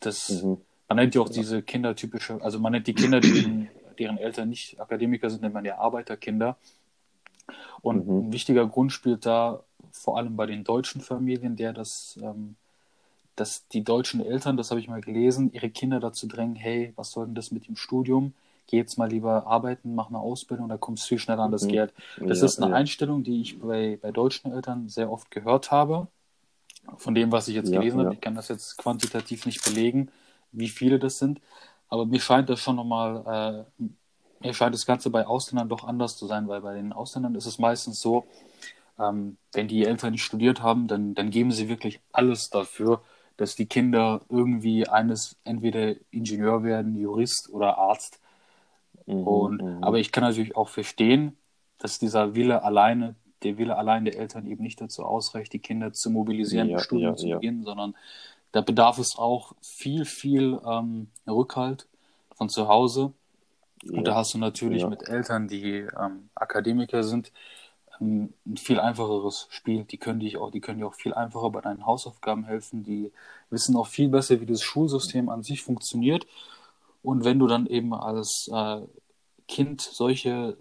[0.00, 0.58] das, Mhm.
[0.88, 4.48] man nennt ja auch diese Kinder typische, also man nennt die Kinder, deren, deren Eltern
[4.48, 6.56] nicht Akademiker sind, nennt man ja Arbeiterkinder.
[7.83, 8.20] Und Mhm.
[8.20, 12.57] ein wichtiger Grund spielt da vor allem bei den deutschen Familien, der das, ähm,
[13.37, 17.12] dass die deutschen Eltern, das habe ich mal gelesen, ihre Kinder dazu drängen, hey, was
[17.12, 18.35] soll denn das mit dem Studium?
[18.66, 21.62] Geh jetzt mal lieber arbeiten, mach eine Ausbildung, da kommst du viel schneller an das
[21.62, 21.68] Mhm.
[21.68, 21.94] Geld.
[22.26, 22.72] Das Ja, ist eine ja.
[22.72, 26.09] Einstellung, die ich bei, bei deutschen Eltern sehr oft gehört habe.
[26.98, 28.12] Von dem, was ich jetzt Ja, gelesen habe.
[28.12, 30.11] Ich kann das jetzt quantitativ nicht belegen,
[30.52, 31.40] wie viele das sind.
[31.88, 33.85] Aber mir scheint das schon nochmal, äh,
[34.44, 37.46] mir scheint das Ganze bei Ausländern doch anders zu sein, weil bei den Ausländern ist
[37.46, 38.26] es meistens so,
[38.98, 43.02] ähm, wenn die Eltern nicht studiert haben, dann, dann geben sie wirklich alles dafür,
[43.37, 48.20] dass die Kinder irgendwie eines entweder Ingenieur werden, Jurist oder Arzt.
[49.07, 49.83] Mhm, Und, mhm.
[49.83, 51.37] aber ich kann natürlich auch verstehen,
[51.78, 55.92] dass dieser Wille alleine, der Wille allein der Eltern eben nicht dazu ausreicht, die Kinder
[55.92, 57.37] zu mobilisieren, Ja, ein Studium ja, zu ja.
[57.37, 57.96] beginnen, sondern
[58.52, 61.88] da bedarf es auch viel, viel ähm, Rückhalt
[62.37, 63.12] von zu Hause.
[63.90, 64.88] Und da hast du natürlich Ja.
[64.88, 67.32] mit Eltern, die ähm, Akademiker sind,
[68.00, 69.84] ähm, ein viel einfacheres Spiel.
[69.84, 72.84] Die können dich auch, die können dir auch viel einfacher bei deinen Hausaufgaben helfen.
[72.84, 73.12] Die
[73.50, 76.26] wissen auch viel besser, wie das Schulsystem an sich funktioniert.
[77.02, 78.80] Und wenn du dann eben als äh,
[79.48, 80.56] Kind solche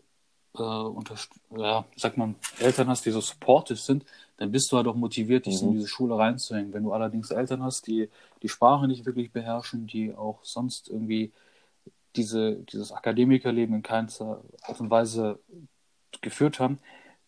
[0.55, 4.03] äh, unterst- ja, sagt man, Eltern hast, die so supportive sind,
[4.38, 5.73] dann bist du halt auch motiviert, dich in Mhm.
[5.75, 6.73] diese Schule reinzuhängen.
[6.73, 8.10] Wenn du allerdings Eltern hast, die
[8.41, 11.31] die Sprache nicht wirklich beherrschen, die auch sonst irgendwie
[12.15, 15.39] diese, dieses Akademikerleben in keinster Art und Weise
[16.21, 16.80] geführt haben,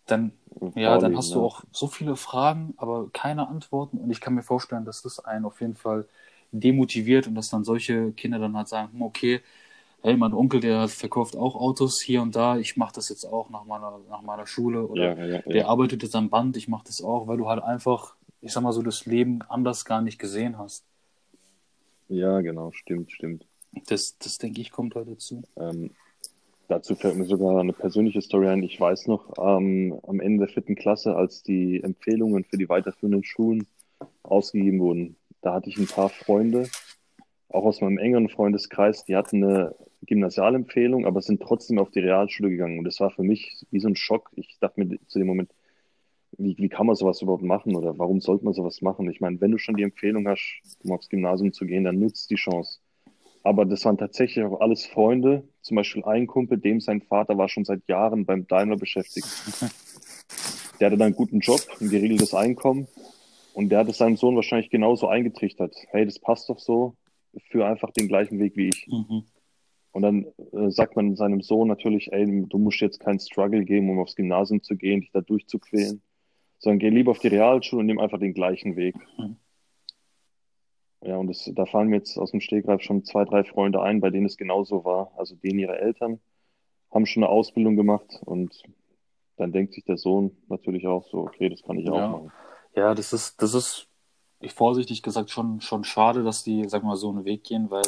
[0.08, 0.34] dann,
[0.76, 1.46] ja, dann hast du ja.
[1.46, 3.98] auch so viele Fragen, aber keine Antworten.
[3.98, 6.08] Und ich kann mir vorstellen, dass das einen auf jeden Fall
[6.52, 9.42] demotiviert und dass dann solche Kinder dann halt sagen, hm, okay,
[10.02, 13.50] hey, mein Onkel, der verkauft auch Autos hier und da, ich mache das jetzt auch
[13.50, 15.70] nach meiner, nach meiner Schule oder Ja, ja, der ja.
[15.70, 18.74] arbeitet jetzt am Band, ich mache das auch, weil du halt einfach, ich sag mal
[18.74, 20.86] so, das Leben anders gar nicht gesehen hast.
[22.08, 23.46] Ja, genau, stimmt, stimmt.
[23.88, 25.42] Das, das denke ich, kommt halt dazu.
[25.58, 25.92] Ähm,
[26.68, 28.64] dazu fällt mir sogar eine persönliche Story ein.
[28.64, 33.24] Ich weiß noch, ähm, am Ende der vierten Klasse, als die Empfehlungen für die weiterführenden
[33.24, 33.68] Schulen
[34.24, 36.68] ausgegeben wurden, da hatte ich ein paar Freunde,
[37.50, 42.50] auch aus meinem engeren Freundeskreis, die hatten eine Gymnasialempfehlung, aber sind trotzdem auf die Realschule
[42.50, 42.80] gegangen.
[42.80, 44.32] Und das war für mich wie so ein Schock.
[44.36, 45.52] Ich dachte mir zu dem Moment,
[46.38, 49.10] wie, wie kann man sowas überhaupt machen oder warum sollte man sowas machen?
[49.10, 52.30] Ich meine, wenn du schon die Empfehlung hast, um aufs Gymnasium zu gehen, dann nutzt
[52.32, 52.80] die Chance.
[53.44, 55.48] Aber das waren tatsächlich auch alles Freunde.
[55.62, 59.28] Zum Beispiel ein Kumpel, dem sein Vater war schon seit Jahren beim Daimler beschäftigt.
[60.80, 62.88] Der hatte dann einen guten Job, ein geregeltes Einkommen.
[63.54, 65.76] Und der hat es seinem Sohn wahrscheinlich genauso eingetrichtert.
[65.90, 66.96] Hey, das passt doch so,
[67.50, 68.88] für einfach den gleichen Weg wie ich.
[68.88, 69.24] Mhm.
[69.92, 73.90] Und dann äh, sagt man seinem Sohn natürlich, ey, du musst jetzt keinen Struggle geben,
[73.92, 76.02] um aufs Gymnasium zu gehen, dich da durchzuquälen,
[76.58, 78.96] sondern geh lieber auf die Realschule und nimm einfach den gleichen Weg.
[79.18, 79.38] Mhm.
[81.06, 84.00] Ja, und das, da fallen mir jetzt aus dem Stegreif schon zwei, drei Freunde ein,
[84.00, 85.12] bei denen es genauso war.
[85.18, 86.20] Also denen ihre Eltern
[86.92, 88.64] haben schon eine Ausbildung gemacht und
[89.38, 92.08] dann denkt sich der Sohn natürlich auch so, okay, das kann ich auch Ja.
[92.08, 92.32] machen.
[92.76, 93.88] Ja, das ist, das ist,
[94.40, 97.86] ich vorsichtig gesagt, schon, schon schade, dass die, sag mal, so einen Weg gehen, weil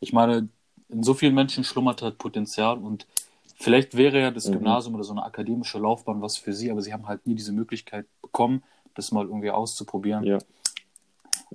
[0.00, 0.48] ich meine,
[0.88, 3.06] in so vielen Menschen schlummert halt Potenzial und
[3.56, 4.52] vielleicht wäre ja das Mhm.
[4.52, 7.52] Gymnasium oder so eine akademische Laufbahn was für sie, aber sie haben halt nie diese
[7.52, 8.62] Möglichkeit bekommen,
[8.94, 10.24] das mal irgendwie auszuprobieren.
[10.24, 10.38] Ja.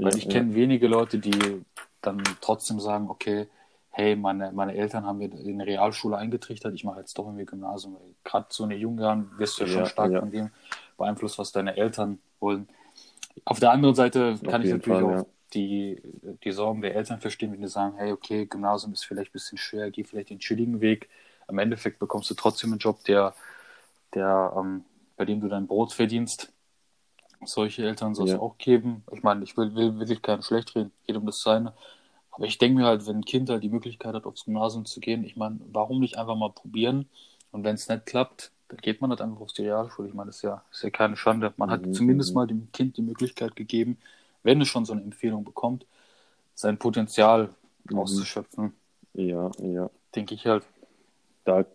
[0.01, 0.29] Weil Ja, ich ja.
[0.29, 1.65] kenne wenige Leute, die
[2.01, 3.47] dann trotzdem sagen, okay,
[3.91, 7.97] hey, meine, meine Eltern haben mir in Realschule eingetrichtert, ich mache jetzt doch irgendwie Gymnasium.
[8.23, 10.19] Gerade so in den jungen Jahren wirst du ja schon Ja, stark ja.
[10.19, 10.51] von dem
[10.97, 12.67] beeinflusst, was deine Eltern wollen.
[13.45, 15.25] Auf der anderen Seite kann ich natürlich Fall, auch ja.
[15.53, 16.01] die,
[16.43, 19.57] die Sorgen der Eltern verstehen, wenn die sagen, hey, okay, Gymnasium ist vielleicht ein bisschen
[19.57, 21.09] schwer, geh vielleicht den chilligen Weg.
[21.47, 23.33] Am Endeffekt bekommst du trotzdem einen Job, der,
[24.13, 24.85] der, ähm,
[25.17, 26.53] bei dem du dein Brot verdienst.
[27.45, 28.37] Solche Eltern soll es Ja.
[28.37, 29.03] auch geben.
[29.13, 31.73] Ich meine, ich will, will wirklich keinen schlecht reden, jedem das seine.
[32.31, 34.99] Aber ich denke mir halt, wenn ein Kind halt die Möglichkeit hat, aufs Gymnasium zu
[34.99, 37.09] gehen, ich meine, warum nicht einfach mal probieren?
[37.51, 40.09] Und wenn es nicht klappt, dann geht man halt einfach aufs die Realschule.
[40.09, 41.53] Ich meine, das ist ja, ist ja keine Schande.
[41.57, 42.35] Man hat Mhm, zumindest mhm.
[42.35, 43.97] mal dem Kind die Möglichkeit gegeben,
[44.43, 45.85] wenn es schon so eine Empfehlung bekommt,
[46.55, 47.49] sein Potenzial
[47.89, 47.93] Mhm.
[47.93, 48.73] auszuschöpfen.
[49.13, 49.89] Ja, ja.
[50.15, 50.65] Denke ich halt.
[51.43, 51.65] Da,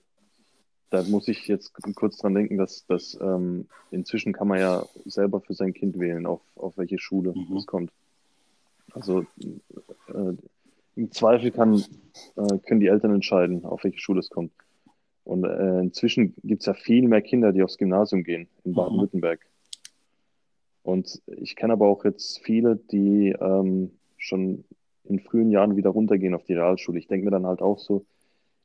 [0.95, 5.41] da muss ich jetzt kurz dran denken, dass, dass ähm, inzwischen kann man ja selber
[5.41, 7.57] für sein Kind wählen, auf, auf welche Schule Mhm.
[7.57, 7.91] es kommt.
[8.93, 9.27] Also
[10.07, 10.35] äh,
[10.95, 11.85] im Zweifel kann,
[12.37, 14.53] äh, können die Eltern entscheiden, auf welche Schule es kommt.
[15.25, 18.77] Und äh, inzwischen gibt es ja viel mehr Kinder, die aufs Gymnasium gehen in Mhm.
[18.77, 19.41] Baden-Württemberg.
[20.85, 24.65] Und ich kenne aber auch jetzt viele, die ähm, schon
[25.05, 26.99] in frühen Jahren wieder runtergehen auf die Realschule.
[27.01, 28.05] Ich denke mir dann halt auch so,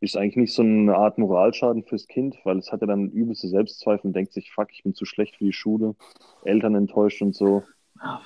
[0.02, 3.48] ist eigentlich nicht so eine Art Moralschaden fürs Kind, weil es hat ja dann übelste
[3.48, 5.96] Selbstzweifel und denkt sich, fuck, ich bin zu schlecht für die Schule,
[6.44, 7.64] Eltern enttäuscht und so.
[8.02, 8.22] Ja,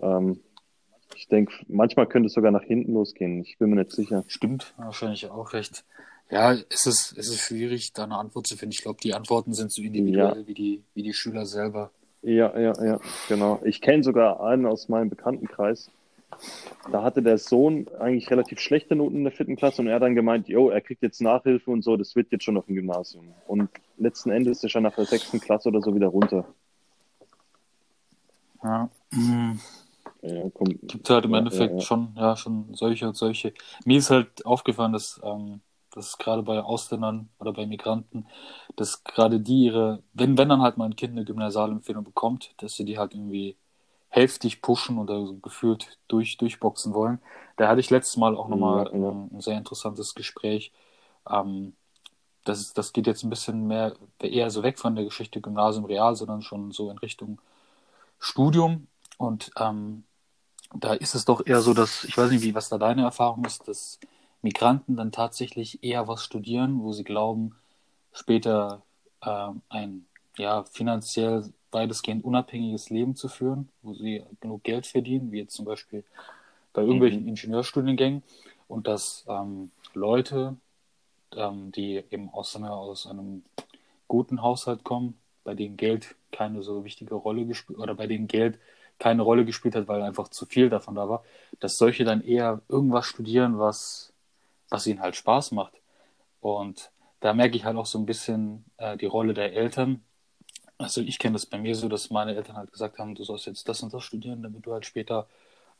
[0.00, 0.40] Ähm,
[1.16, 3.40] ich denke, manchmal könnte es sogar nach hinten losgehen.
[3.42, 4.24] Ich bin mir nicht sicher.
[4.26, 5.84] stimmt, wahrscheinlich auch recht.
[6.30, 8.72] Ja, es ist, es ist schwierig, da eine Antwort zu finden.
[8.72, 11.92] Ich glaube, die Antworten sind so individuell wie die, wie die Schüler selber.
[12.22, 12.98] Ja, ja, ja,
[13.28, 13.60] genau.
[13.64, 15.90] Ich kenne sogar einen aus meinem Bekanntenkreis.
[16.90, 20.02] Da hatte der Sohn eigentlich relativ schlechte Noten in der vierten Klasse und er hat
[20.02, 22.74] dann gemeint, jo, er kriegt jetzt Nachhilfe und so, das wird jetzt schon auf dem
[22.76, 23.34] Gymnasium.
[23.46, 26.46] Und letzten Endes ist er nach der sechsten Klasse oder so wieder runter.
[28.62, 28.90] Ja.
[29.12, 29.60] Mhm.
[30.22, 31.80] Ja, komm, gibt halt im Ja, Endeffekt ja, ja.
[31.80, 33.52] schon, ja, schon solche und solche.
[33.84, 35.60] Mir ist halt aufgefallen, dass, ähm,
[35.92, 38.26] dass gerade bei Ausländern oder bei Migranten,
[38.76, 42.74] dass gerade die ihre, wenn, wenn dann halt mal ein Kind eine Gymnasialempfehlung bekommt, dass
[42.74, 43.56] sie die halt irgendwie
[44.14, 47.20] heftig pushen oder so gefühlt durch, durchboxen wollen.
[47.56, 49.10] Da hatte ich letztes Mal auch nochmal Ja, ja.
[49.10, 50.72] ein sehr interessantes Gespräch.
[51.28, 51.74] Ähm,
[52.44, 56.14] das, das geht jetzt ein bisschen mehr, eher so weg von der Geschichte Gymnasium Real,
[56.14, 57.40] sondern schon so in Richtung
[58.20, 58.86] Studium.
[59.18, 60.04] Und ähm,
[60.74, 63.44] da ist es doch eher so, dass, ich weiß nicht, wie, was da deine Erfahrung
[63.44, 63.98] ist, dass
[64.42, 67.56] Migranten dann tatsächlich eher was studieren, wo sie glauben,
[68.12, 68.82] später
[69.22, 75.40] ähm, ein ja, finanziell weitestgehend unabhängiges Leben zu führen, wo sie genug Geld verdienen, wie
[75.40, 76.04] jetzt zum Beispiel
[76.72, 78.22] bei irgendwelchen Ingenieurstudiengängen,
[78.68, 80.56] und dass ähm, Leute,
[81.36, 83.44] ähm, die eben aus, wir, aus einem
[84.08, 88.58] guten Haushalt kommen, bei denen Geld keine so wichtige Rolle gespielt oder bei denen Geld
[88.98, 91.24] keine Rolle gespielt hat, weil einfach zu viel davon da war,
[91.60, 94.12] dass solche dann eher irgendwas studieren, was,
[94.70, 95.74] was ihnen halt Spaß macht.
[96.40, 100.02] Und da merke ich halt auch so ein bisschen äh, die Rolle der Eltern.
[100.78, 103.46] Also ich kenne das bei mir so, dass meine Eltern halt gesagt haben, du sollst
[103.46, 105.28] jetzt das und das studieren, damit du halt später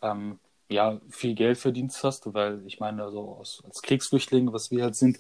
[0.03, 4.85] ähm, ja viel Geld verdienst hast, weil ich meine, also aus, als Kriegsflüchtlinge, was wir
[4.85, 5.19] halt sind,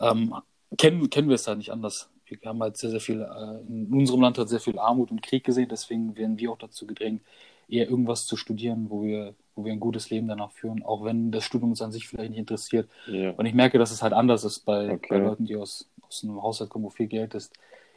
[0.00, 0.34] ähm,
[0.78, 2.08] kennen, kennen wir es halt nicht anders.
[2.24, 5.22] Wir haben halt sehr, sehr viel, äh, in unserem Land hat sehr viel Armut und
[5.22, 7.20] Krieg gesehen, deswegen werden wir auch dazu gedrängt,
[7.68, 11.30] eher irgendwas zu studieren, wo wir, wo wir ein gutes Leben danach führen, auch wenn
[11.30, 12.88] das Studium uns an sich vielleicht nicht interessiert.
[13.06, 13.32] Ja.
[13.32, 15.06] Und ich merke, dass es halt anders ist bei, Okay.
[15.10, 17.52] bei Leuten, die aus, aus einem Haushalt kommen, wo viel Geld ist.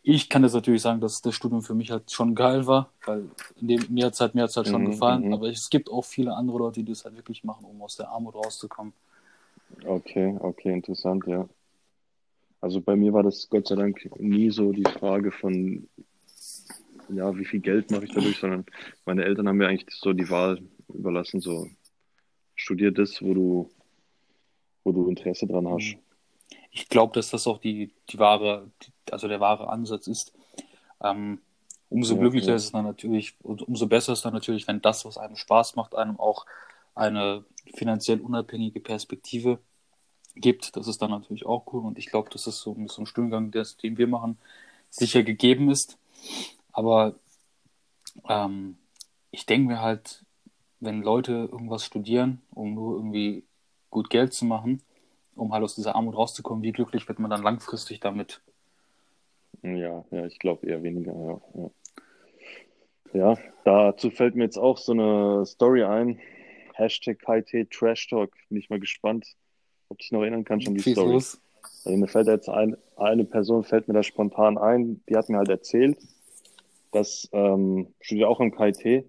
[0.07, 3.27] Ich kann das natürlich sagen, dass das Studium für mich halt schon geil war, weil
[3.59, 5.25] in dem, mir hat es halt, mir hat's halt schon Mhm, gefallen.
[5.25, 5.33] mhm.
[5.33, 8.09] Aber es gibt auch viele andere Leute, die das halt wirklich machen, um aus der
[8.09, 8.93] Armut rauszukommen.
[9.83, 11.49] Okay, okay, interessant, ja.
[12.61, 15.89] Also bei mir war das Gott sei Dank nie so die Frage von,
[17.09, 18.63] ja, wie viel Geld mache ich dadurch, sondern
[19.05, 20.61] meine Eltern haben mir eigentlich so die Wahl
[20.93, 21.67] überlassen, so
[22.53, 23.71] studier das, wo du,
[24.83, 25.97] wo du Interesse dran hast.
[26.75, 30.33] Ich glaube, dass das auch die, die wahre, die, also der wahre Ansatz ist.
[31.03, 31.41] Ähm,
[31.89, 32.55] umso Ja, glücklicher ja.
[32.55, 35.75] ist es dann natürlich und umso besser ist dann natürlich, wenn das, was einem Spaß
[35.77, 36.45] macht, einem auch
[36.95, 39.59] eine finanziell unabhängige Perspektive
[40.35, 40.75] gibt.
[40.77, 43.51] Das ist dann natürlich auch cool und ich glaube, dass es so so einem Studiengang,
[43.51, 44.39] den wir machen,
[44.89, 45.97] sicher gegeben ist.
[46.73, 47.15] Aber
[48.29, 48.77] ähm,
[49.31, 50.25] ich denke mir halt,
[50.79, 53.43] wenn Leute irgendwas studieren, um nur irgendwie
[53.89, 54.81] gut Geld zu machen,
[55.35, 58.41] um halt aus dieser Armut rauszukommen, wie glücklich wird man dann langfristig damit?
[59.61, 61.69] Ja, ja, ich glaube eher weniger, ja, ja.
[63.13, 66.19] Ja, dazu fällt mir jetzt auch so eine Story ein.
[66.73, 68.35] Hashtag KIT Trash Talk.
[68.49, 69.25] Bin ich mal gespannt,
[69.87, 71.13] ob du dich noch erinnern kannst an die Story.
[71.13, 71.39] los.
[71.85, 75.37] Also mir fällt jetzt ein, eine Person fällt mir da spontan ein, die hat mir
[75.37, 75.97] halt erzählt,
[76.91, 79.05] dass ähm, studiert auch am KIT,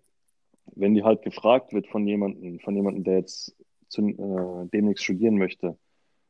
[0.74, 3.56] wenn die halt gefragt wird von jemandem, von jemandem, der jetzt
[3.88, 5.76] zu, äh, demnächst studieren möchte,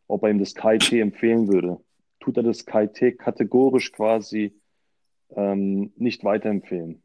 [0.08, 1.78] ob er ihm das KIT empfehlen würde,
[2.20, 4.52] tut er das KIT kategorisch quasi
[5.34, 7.02] ähm, nicht weiterempfehlen.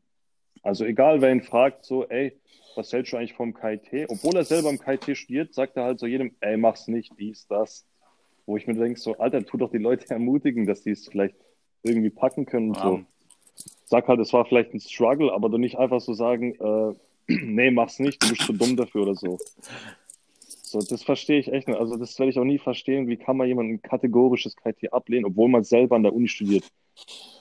[0.63, 2.39] Also egal, wer ihn fragt, so, ey,
[2.75, 4.09] was hältst du eigentlich vom KIT?
[4.09, 7.47] Obwohl er selber am KIT studiert, sagt er halt so jedem, ey, mach's nicht, dies,
[7.47, 7.85] das.
[8.45, 11.35] Wo ich mir denke, so, Alter, tu doch die Leute ermutigen, dass die es vielleicht
[11.83, 12.95] irgendwie packen können und so.
[12.97, 13.05] Ja.
[13.85, 16.95] Sag halt, es war vielleicht ein Struggle, aber du nicht einfach so sagen, äh,
[17.27, 19.37] nee, mach's nicht, du bist zu dumm dafür oder so.
[20.71, 21.77] So, das verstehe ich echt nicht.
[21.77, 23.07] Also, das werde ich auch nie verstehen.
[23.07, 26.63] Wie kann man jemanden kategorisches KIT ablehnen, obwohl man selber an der Uni studiert?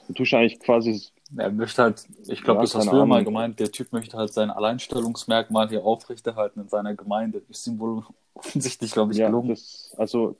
[0.07, 1.01] Du tust ja eigentlich quasi,
[1.37, 4.17] Er möchte halt, ich glaube, Ja, das hast du ja mal gemeint, der Typ möchte
[4.17, 7.41] halt sein Alleinstellungsmerkmal hier aufrechterhalten in seiner Gemeinde.
[7.49, 9.47] Ist ihm wohl offensichtlich, glaube ich, ja, gelungen.
[9.47, 10.35] das, also,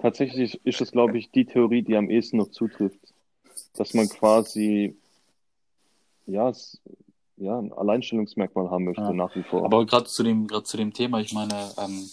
[0.00, 3.00] tatsächlich ist es, glaube ich, die Theorie, die am ehesten noch zutrifft.
[3.74, 4.96] Dass man quasi,
[6.26, 6.52] ja,
[7.40, 9.12] ja, ein Alleinstellungsmerkmal haben möchte, Ja.
[9.12, 9.64] nach wie vor.
[9.64, 12.08] Aber gerade zu dem, gerade zu dem Thema, ich meine, ähm,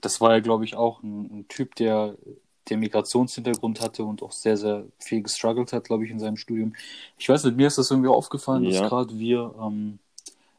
[0.00, 2.16] das war ja, glaube ich, auch ein, ein Typ, der,
[2.68, 6.74] der Migrationshintergrund hatte und auch sehr, sehr viel gestruggelt hat, glaube ich, in seinem Studium.
[7.18, 8.82] Ich weiß nicht, mir ist das irgendwie aufgefallen, Ja.
[8.82, 9.98] dass gerade wir, ähm,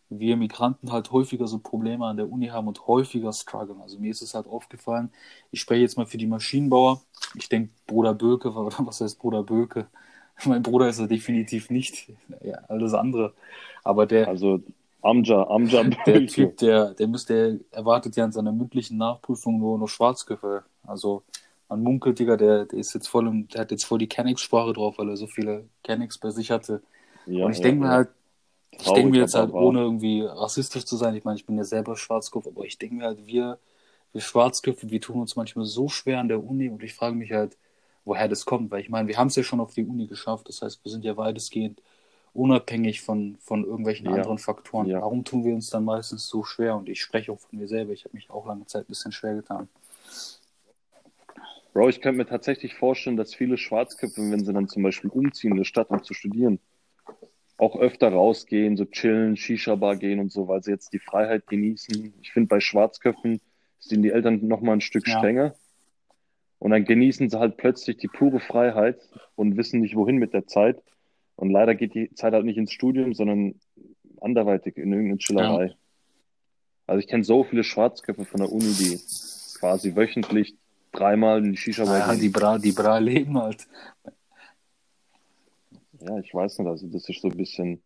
[0.09, 3.81] wir Migranten halt häufiger so Probleme an der Uni haben und häufiger strugglen.
[3.81, 5.11] Also mir ist es halt aufgefallen,
[5.51, 7.01] ich spreche jetzt mal für die Maschinenbauer.
[7.35, 9.87] Ich denke, Bruder Böke, oder was heißt Bruder Böke?
[10.45, 12.09] Mein Bruder ist er definitiv nicht.
[12.41, 13.33] Ja, alles andere.
[13.83, 14.61] Aber der, Also
[15.01, 16.25] Amja, Amja der.
[16.25, 17.33] Typ, der, der müsste,
[17.69, 20.63] der erwartet ja an seiner mündlichen Nachprüfung nur noch Schwarzköpfe.
[20.83, 21.23] Also
[21.69, 24.73] man munkelt, Digga, der, der ist jetzt voll im, der hat jetzt voll die Kennex-Sprache
[24.73, 26.81] drauf, weil er so viele Kennex bei sich hatte.
[27.25, 28.09] Ja, Und ich ja, denke mir halt,
[28.79, 29.53] ich denke mir jetzt halt, wahr.
[29.57, 32.95] ohne irgendwie rassistisch zu sein, ich meine, ich bin ja selber Schwarzkopf, aber ich denke
[32.95, 33.59] mir halt, wir,
[34.13, 37.31] wir Schwarzköpfe, wir tun uns manchmal so schwer an der Uni und ich frage mich
[37.33, 37.57] halt,
[38.07, 40.47] woher das kommt, weil ich meine, wir haben es ja schon auf die Uni geschafft,
[40.49, 41.81] das heißt, wir sind ja weitestgehend
[42.33, 44.13] unabhängig von, von irgendwelchen Ja.
[44.13, 44.87] anderen Faktoren.
[44.87, 45.01] Ja.
[45.01, 46.75] Warum tun wir uns dann meistens so schwer?
[46.75, 49.11] Und ich spreche auch von mir selber, ich habe mich auch lange Zeit ein bisschen
[49.11, 49.67] schwer getan.
[51.73, 55.51] Bro, ich könnte mir tatsächlich vorstellen, dass viele Schwarzköpfe, wenn sie dann zum Beispiel umziehen
[55.51, 56.59] in eine Stadt, um zu studieren,
[57.57, 62.13] auch öfter rausgehen, so chillen, Shisha-Bar gehen und so, weil sie jetzt die Freiheit genießen.
[62.21, 63.41] Ich finde, bei Schwarzköpfen
[63.79, 65.17] sind die Eltern noch mal ein Stück Ja.
[65.17, 65.55] strenger.
[66.59, 68.99] Und dann genießen sie halt plötzlich die pure Freiheit
[69.35, 70.81] und wissen nicht, wohin mit der Zeit.
[71.35, 73.55] Und leider geht die Zeit halt nicht ins Studium, sondern
[74.21, 75.75] anderweitig in irgendeine Chillerei.
[76.87, 78.99] Also ich kenne so viele Schwarzköpfe von der Uni, die
[79.59, 80.55] quasi wöchentlich
[80.93, 82.21] dreimal in die Shisha-Bar Ja, gehen.
[82.21, 83.67] die Bra, die Bra leben halt.
[85.99, 87.81] Ja, ich weiß nicht, also das ist so ein bisschen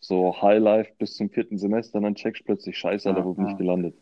[0.00, 3.46] so Highlife bis zum vierten Semester, und dann checkst du plötzlich, scheiße, Ja, wo bin
[3.46, 3.52] ja.
[3.52, 3.94] ich gelandet?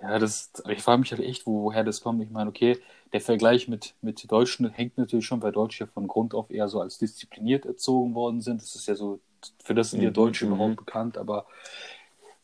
[0.00, 2.22] Ja, das, ich frage mich halt echt, wo, woher das kommt.
[2.22, 2.78] Ich meine, okay,
[3.12, 6.68] der Vergleich mit, mit Deutschen hängt natürlich schon, weil Deutsche ja von Grund auf eher
[6.68, 8.60] so als diszipliniert erzogen worden sind.
[8.60, 9.20] Das ist ja so,
[9.64, 10.46] für das sind ja Mhm, Deutsche mhm.
[10.46, 11.46] überhaupt bekannt, aber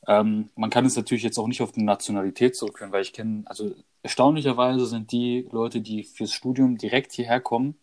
[0.06, 3.42] ähm, man kann es natürlich jetzt auch nicht auf die Nationalität zurückführen, weil ich kenne,
[3.46, 7.76] also erstaunlicherweise sind die Leute, die fürs Studium direkt hierher kommen,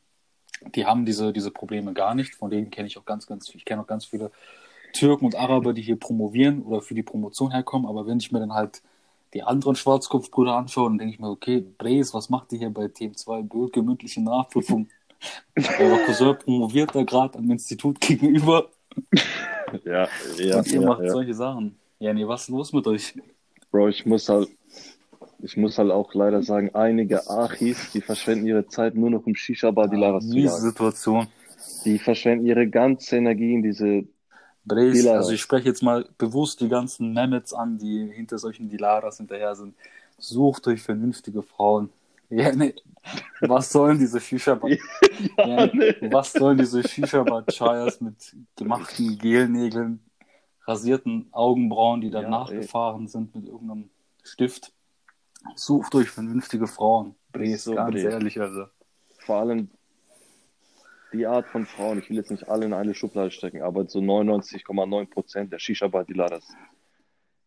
[0.76, 2.36] die haben diese, diese Probleme gar nicht.
[2.36, 4.32] Von denen kenne ich auch ganz, ganz, ich kenne auch ganz viele
[4.94, 7.88] Türken und Araber, die hier promovieren oder für die Promotion herkommen.
[7.88, 8.82] Aber wenn ich mir dann halt
[9.34, 12.88] die anderen Schwarzkopfbrüder anschaue, dann denke ich mir, okay, Brees, was macht ihr hier bei
[12.88, 14.88] Team 2 Böke mündliche Nachprüfung?
[15.80, 18.70] Euer Cousin promoviert da gerade am Institut gegenüber
[19.84, 20.08] Ja,
[20.38, 21.10] ja, und ihr ja, macht ja.
[21.10, 21.78] solche Sachen.
[22.00, 23.16] Ja, nee, was ist los mit euch?
[23.72, 24.50] Bro, ich muss halt,
[25.40, 29.36] ich muss halt auch leider sagen, einige Achis, die verschwenden ihre Zeit nur noch im
[29.36, 30.62] Shisha-Bar die Laras zu Miese jagen.
[30.62, 31.28] Situation.
[31.86, 34.04] Die verschwenden ihre ganze Energie in diese,
[34.68, 35.18] Dilaras.
[35.18, 39.56] also ich spreche jetzt mal bewusst die ganzen Mehmets an, die hinter solchen Dilaras hinterher
[39.56, 39.76] sind.
[40.18, 41.90] Sucht euch vernünftige Frauen.
[42.30, 42.76] Ja, nee.
[43.40, 44.70] Was sollen diese Shisha-Bar?
[45.38, 45.96] ja, nee.
[46.12, 50.02] Was sollen diese Shisha-Bar-Chayas mit gemachten Gelnägeln,
[50.66, 53.90] rasierten Augenbrauen, die dann Ja, nachgefahren sind mit irgendeinem
[54.24, 54.74] Stift?
[55.56, 57.16] Sucht euch vernünftige Frauen.
[57.32, 58.66] Bres, So, ganz ehrlich, also.
[59.20, 59.70] Vor allem
[61.18, 64.00] die Art von Frauen, ich will jetzt nicht alle in eine Schublade stecken, aber so
[64.00, 66.56] 99,9 Prozent der Shisha-Bar-Dealers,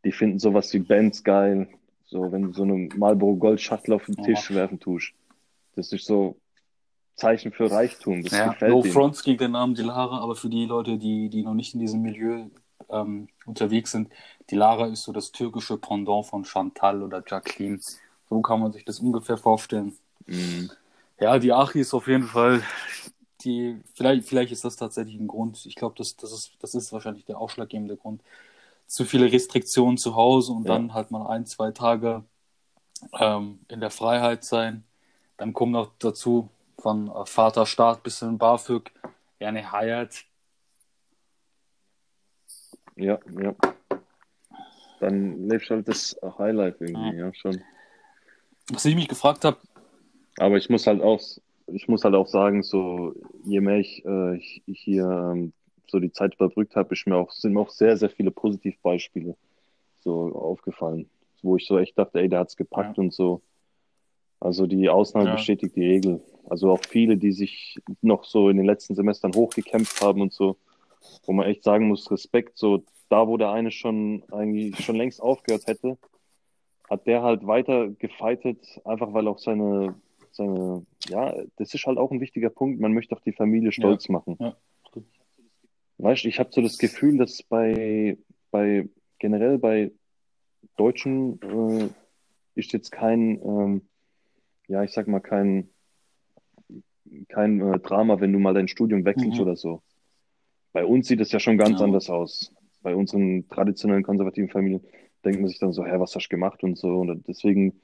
[0.04, 1.68] die finden sowas wie Bands geil.
[2.06, 5.12] So, wenn du so eine Marlboro Gold-Schachtel auf den Tisch werfen tust.
[5.76, 6.36] Das ist so
[7.14, 8.22] Zeichen für Reichtum.
[8.22, 8.92] Das Ja, gefällt no denen.
[8.92, 12.02] fronts gegen den Namen Dilara, aber für die Leute, die, die noch nicht in diesem
[12.02, 12.46] Milieu
[12.88, 14.10] ähm, unterwegs sind,
[14.50, 17.78] Dilara ist so das türkische Pendant von Chantal oder Jacqueline.
[18.28, 19.96] So kann man sich das ungefähr vorstellen.
[20.26, 20.70] Mhm.
[21.20, 22.62] Ja, die Achi ist auf jeden Fall
[23.44, 25.64] die, vielleicht, vielleicht ist das tatsächlich ein Grund.
[25.66, 28.22] Ich glaube, das, das, ist, das ist wahrscheinlich der ausschlaggebende Grund.
[28.86, 30.74] Zu viele Restriktionen zu Hause und Ja.
[30.74, 32.24] dann halt mal ein, zwei Tage
[33.18, 34.84] ähm, in der Freiheit sein.
[35.36, 38.90] Dann kommt noch dazu von Vater Staat bis hin BAföG,
[39.38, 40.24] ja, eine Hayat.
[42.96, 43.54] Ja, ja.
[44.98, 47.62] Dann lebst du halt das Highlife irgendwie, ja, schon.
[48.70, 49.58] Was ich mich gefragt habe,
[50.38, 51.20] Aber ich muss halt auch,
[51.72, 53.14] ich muss halt auch sagen, so
[53.44, 55.04] je mehr ich, äh, ich, ich hier
[55.34, 55.52] ähm,
[55.86, 59.36] so die Zeit überbrückt habe, ist mir auch, sind mir auch sehr, sehr viele Positivbeispiele
[60.00, 61.10] so aufgefallen,
[61.42, 63.42] wo ich so echt dachte, ey, der hat's gepackt und so.
[64.40, 65.32] Also die Ausnahme Ja.
[65.32, 66.22] bestätigt die Regel.
[66.48, 70.56] Also auch viele, die sich noch so in den letzten Semestern hochgekämpft haben und so,
[71.26, 75.20] wo man echt sagen muss, Respekt, so da, wo der eine schon eigentlich schon längst
[75.20, 75.98] aufgehört hätte,
[76.88, 79.94] hat der halt weiter gefightet, einfach weil auch seine,
[80.32, 82.80] seine, ja, das ist halt auch ein wichtiger Punkt.
[82.80, 84.36] Man möchte auch die Familie stolz machen.
[84.38, 84.56] ja.
[85.98, 88.16] Weißt du, ich habe so das Gefühl, dass bei,
[88.50, 89.92] bei generell bei
[90.76, 91.90] Deutschen äh,
[92.54, 93.82] ist jetzt kein, ähm,
[94.66, 95.68] ja, ich sag mal, kein,
[97.28, 99.42] kein äh, Drama, wenn du mal dein Studium wechselst Mhm.
[99.42, 99.82] oder so.
[100.72, 101.84] Bei uns sieht es ja schon ganz Ja.
[101.84, 102.54] anders aus.
[102.82, 104.82] Bei unseren traditionellen konservativen Familien
[105.24, 107.00] denkt man sich dann so, hä, was hast du gemacht und so.
[107.00, 107.80] Und deswegen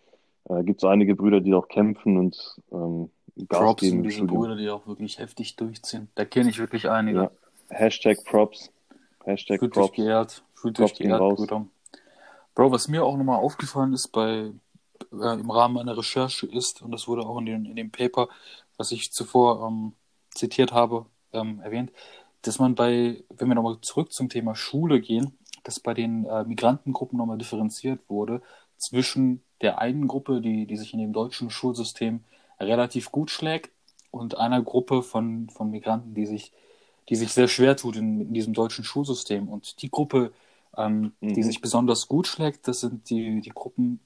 [0.49, 3.11] äh, gibt es einige Brüder, die auch kämpfen und ähm,
[3.49, 4.25] Gas Props geben sind im diese.
[4.27, 6.09] Brüder, die auch wirklich heftig durchziehen.
[6.15, 7.19] Da kenne ich wirklich einige.
[7.19, 7.31] Ja.
[7.69, 8.71] Hashtag Props.
[9.25, 9.97] Hashtag Fühlt dich Props.
[9.97, 11.37] geehrt, fühlt Props dich gehen geehrt.
[11.37, 11.67] Brüder.
[12.55, 14.53] Bro, was mir auch nochmal aufgefallen ist bei
[15.13, 18.29] äh, im Rahmen meiner Recherche ist, und das wurde auch in, den, in dem Paper,
[18.79, 19.93] was ich zuvor ähm,
[20.31, 21.93] zitiert habe, ähm, erwähnt,
[22.43, 26.45] dass man bei, wenn wir nochmal zurück zum Thema Schule gehen, dass bei den äh,
[26.45, 28.41] Migrantengruppen nochmal differenziert wurde
[28.79, 32.25] zwischen der einen Gruppe, die, die sich in dem deutschen Schulsystem
[32.61, 33.71] relativ gut schlägt,
[34.11, 36.53] und einer Gruppe von, von Migranten, die sich
[37.09, 39.49] die sich sehr schwer tut in, in diesem deutschen Schulsystem.
[39.49, 40.33] Und die Gruppe,
[40.77, 41.43] ähm, die Mhm.
[41.43, 44.01] sich besonders gut schlägt, das sind die, die Gruppen,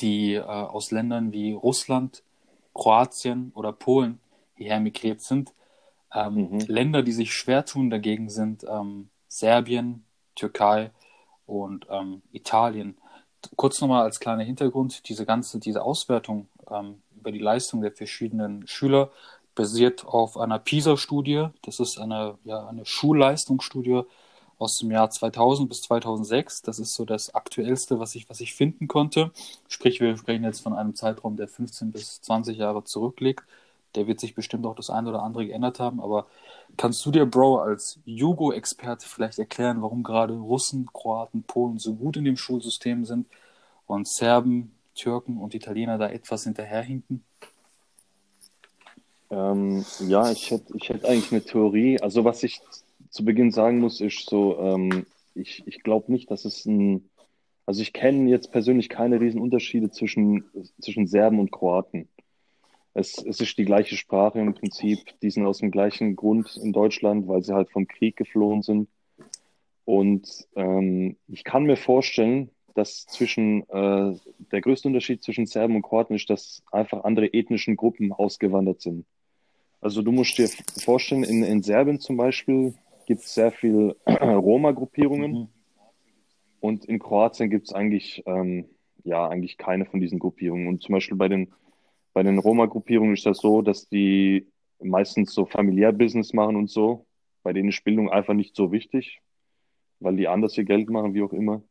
[0.00, 2.22] die äh, aus Ländern wie Russland,
[2.74, 4.20] Kroatien oder Polen
[4.56, 5.52] hierher migriert sind.
[6.14, 6.66] Ähm, Mhm.
[6.66, 10.04] Länder, die sich schwer tun dagegen sind ähm, Serbien,
[10.34, 10.90] Türkei
[11.46, 12.98] und ähm, Italien.
[13.56, 18.66] Kurz nochmal als kleiner Hintergrund, diese ganze, diese Auswertung ähm, über die Leistung der verschiedenen
[18.66, 19.10] Schüler
[19.54, 21.48] basiert auf einer PISA-Studie.
[21.62, 24.02] Das ist eine, ja, eine Schulleistungsstudie
[24.58, 26.62] aus dem Jahr 2000 bis 2006.
[26.62, 29.32] Das ist so das aktuellste, was ich, was ich finden konnte.
[29.68, 33.44] Sprich, wir sprechen jetzt von einem Zeitraum, der 15 bis 20 Jahre zurückliegt.
[33.94, 36.00] Der wird sich bestimmt auch das eine oder andere geändert haben.
[36.00, 36.26] Aber
[36.76, 42.16] kannst du dir, Bro, als Jugo-Experte vielleicht erklären, warum gerade Russen, Kroaten, Polen so gut
[42.16, 43.26] in dem Schulsystem sind
[43.86, 47.24] und Serben, Türken und Italiener da etwas hinterherhinken?
[49.30, 52.00] Ähm, ja, ich hätte ich hätte eigentlich eine Theorie.
[52.00, 52.60] Also was ich
[53.10, 57.08] zu Beginn sagen muss, ist so, ähm, ich, ich glaube nicht, dass es ein,
[57.66, 60.44] also ich kenne jetzt persönlich keine riesen Unterschiede zwischen,
[60.80, 62.08] zwischen Serben und Kroaten.
[62.94, 64.98] Es, es ist die gleiche Sprache im Prinzip.
[65.22, 68.88] Die sind aus dem gleichen Grund in Deutschland, weil sie halt vom Krieg geflohen sind.
[69.84, 74.14] Und ähm, ich kann mir vorstellen, dass zwischen äh,
[74.52, 79.06] der größte Unterschied zwischen Serben und Kroaten ist, dass einfach andere ethnischen Gruppen ausgewandert sind.
[79.80, 80.48] Also du musst dir
[80.82, 82.74] vorstellen, in, in Serbien zum Beispiel
[83.06, 85.48] gibt es sehr viel Roma-Gruppierungen Mhm.
[86.60, 88.66] und in Kroatien gibt es eigentlich, ähm,
[89.04, 90.68] ja, eigentlich keine von diesen Gruppierungen.
[90.68, 91.52] Und zum Beispiel bei den,
[92.20, 94.46] bei den Roma-Gruppierungen ist das so, dass die
[94.78, 97.06] meistens so familiär Business machen und so.
[97.42, 99.22] Bei denen ist Bildung einfach nicht so wichtig,
[100.00, 101.62] weil die anders ihr Geld machen, wie auch immer.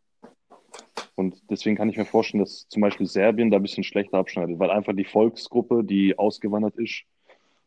[1.13, 4.57] Und deswegen kann ich mir vorstellen, dass zum Beispiel Serbien da ein bisschen schlechter abschneidet,
[4.57, 7.03] weil einfach die Volksgruppe, die ausgewandert ist,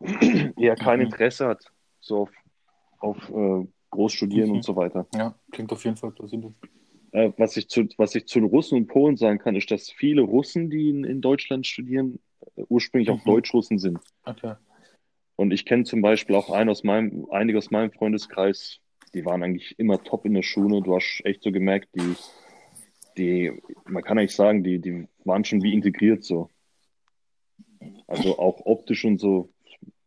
[0.58, 1.04] eher kein Mhm.
[1.06, 1.64] Interesse hat,
[2.00, 2.30] so auf,
[2.98, 4.56] auf äh, Großstudieren Mhm.
[4.56, 5.06] und so weiter.
[5.14, 6.52] Ja, klingt auf jeden Fall plausibel.
[7.12, 9.88] Äh, was, ich zu, was ich zu den Russen und Polen sagen kann, ist, dass
[9.88, 12.18] viele Russen, die in, in Deutschland studieren,
[12.68, 13.24] ursprünglich auch Mhm.
[13.30, 13.99] Deutschrussen sind.
[14.24, 14.55] Okay.
[15.36, 18.78] Und ich kenne zum Beispiel auch einen aus meinem, einige aus meinem Freundeskreis,
[19.14, 20.82] die waren eigentlich immer top in der Schule.
[20.82, 22.14] Du hast echt so gemerkt, die,
[23.16, 26.49] die, man kann eigentlich sagen, die, die waren schon wie integriert so.
[28.07, 29.53] Also auch optisch und so,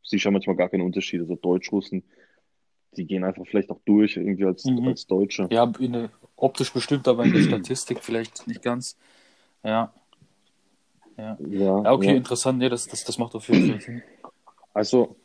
[0.04, 1.26] siehst ja manchmal gar keine Unterschiede.
[1.26, 2.04] So Deutschrussen,
[2.96, 4.88] die gehen einfach vielleicht auch durch, irgendwie als, Mhm.
[4.88, 5.48] als Deutsche.
[5.52, 5.72] Ja,
[6.36, 8.98] optisch bestimmt, aber in der Statistik vielleicht nicht ganz.
[9.64, 9.94] Ja.
[11.18, 11.38] Ja.
[11.40, 12.16] Ja, okay, ja.
[12.16, 12.60] interessant.
[12.60, 14.02] Nee, das, das, das macht auf jeden Fall Sinn.
[14.74, 15.16] Also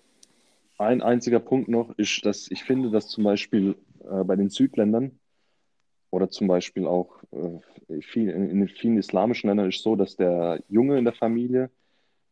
[0.79, 3.75] ein einziger Punkt noch ist, dass ich finde, dass zum Beispiel
[4.11, 5.19] äh, bei den Südländern
[6.11, 10.63] oder zum Beispiel auch äh, viel, in, in vielen islamischen Ländern ist so, dass der
[10.69, 11.71] Junge in der Familie,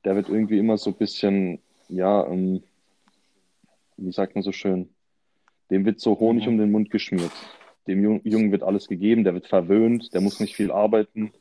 [0.04, 2.62] der wird irgendwie immer so ein bisschen, ja, ähm,
[3.96, 4.88] wie sagt man so schön,
[5.70, 6.52] dem wird so Honig Mhm.
[6.52, 7.32] um den Mund geschmiert.
[7.86, 11.32] Dem Jung- Jungen wird alles gegeben, der wird verwöhnt, der muss nicht viel arbeiten,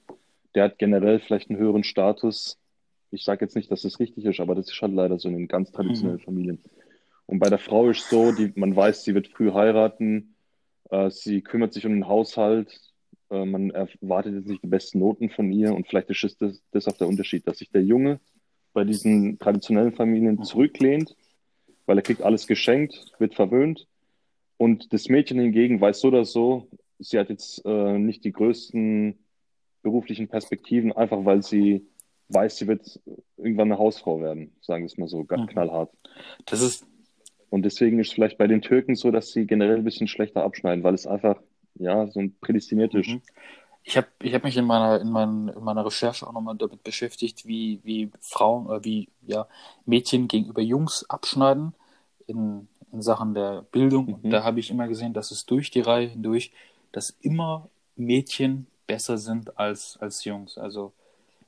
[0.58, 2.58] der hat generell vielleicht einen höheren Status.
[3.12, 5.36] Ich sage jetzt nicht, dass das richtig ist, aber das ist halt leider so in
[5.36, 6.60] den ganz traditionellen Familien.
[7.28, 10.34] Und bei der Frau ist so, die, man weiß, sie wird früh heiraten,
[10.90, 12.82] äh, sie kümmert sich um den Haushalt,
[13.30, 16.62] äh, man erwartet jetzt nicht die besten Noten von ihr und vielleicht ist es das,
[16.72, 18.20] das auch der Unterschied, dass sich der Junge
[18.74, 21.16] bei diesen traditionellen Familien zurücklehnt,
[21.86, 23.86] weil er kriegt alles geschenkt, wird verwöhnt
[24.58, 29.20] und das Mädchen hingegen weiß so oder so, sie hat jetzt äh, nicht die größten
[29.84, 31.88] beruflichen Perspektiven, einfach weil sie
[32.30, 33.00] weiß, sie wird
[33.38, 35.92] irgendwann eine Hausfrau werden, sagen wir es mal so, ganz knallhart.
[36.46, 36.86] Das ist,
[37.50, 40.44] Und deswegen ist es vielleicht bei den Türken so, dass sie generell ein bisschen schlechter
[40.44, 41.42] abschneiden, weil es einfach,
[41.76, 43.08] ja, so ein prädestiniert ist.
[43.08, 43.22] Mhm.
[43.84, 46.84] Ich habe ich hab mich in meiner, in, mein, in meiner Recherche auch nochmal damit
[46.84, 49.48] beschäftigt, wie, wie Frauen, äh, wie ja,
[49.86, 51.74] Mädchen gegenüber Jungs abschneiden
[52.28, 54.10] in, in Sachen der Bildung.
[54.10, 54.30] Und Mhm.
[54.30, 56.52] da habe ich immer gesehen, dass es durch die Reihe hindurch,
[56.92, 60.58] dass immer Mädchen besser sind als, als Jungs.
[60.58, 60.94] Also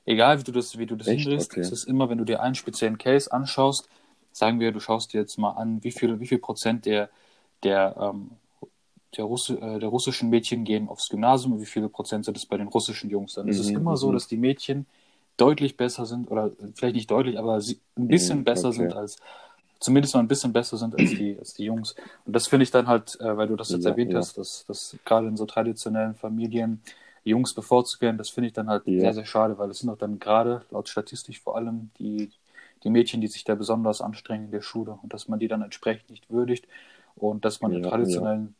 [0.06, 1.12] egal wie du das, wie du das Echt?
[1.12, 1.60] hindrehst, Okay.
[1.60, 3.88] es ist immer, wenn du dir einen speziellen Case anschaust,
[4.32, 7.10] sagen wir, du schaust dir jetzt mal an, wie viel, wie viel Prozent der,
[7.64, 8.32] der ähm,
[9.16, 12.46] der, Russi äh, der russischen Mädchen gehen aufs Gymnasium und wie viele Prozent sind es
[12.46, 13.34] bei den russischen Jungs.
[13.34, 14.12] Dann ist es Mhm, immer so, mhm.
[14.12, 14.86] dass die Mädchen
[15.36, 18.72] deutlich besser sind oder vielleicht nicht deutlich, aber sie ein bisschen Mhm, besser okay.
[18.72, 19.16] sind als
[19.80, 21.94] zumindest mal ein bisschen besser sind als die, als die Jungs.
[22.26, 24.14] Und das finde ich dann halt, äh, weil du das jetzt Ja, erwähnt ja.
[24.14, 26.82] hast, dass, dass gerade in so traditionellen Familien
[27.24, 29.00] Jungs bevorzugt werden, das finde ich dann halt Ja.
[29.00, 32.30] sehr, sehr schade, weil es sind auch dann gerade laut Statistik vor allem die,
[32.82, 35.62] die Mädchen, die sich da besonders anstrengen in der Schule und dass man die dann
[35.62, 36.66] entsprechend nicht würdigt
[37.16, 38.54] und dass man in Ja, traditionellen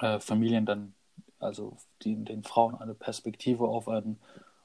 [0.00, 0.94] äh, Familien dann,
[1.38, 4.18] also die, den Frauen eine Perspektive auf ein,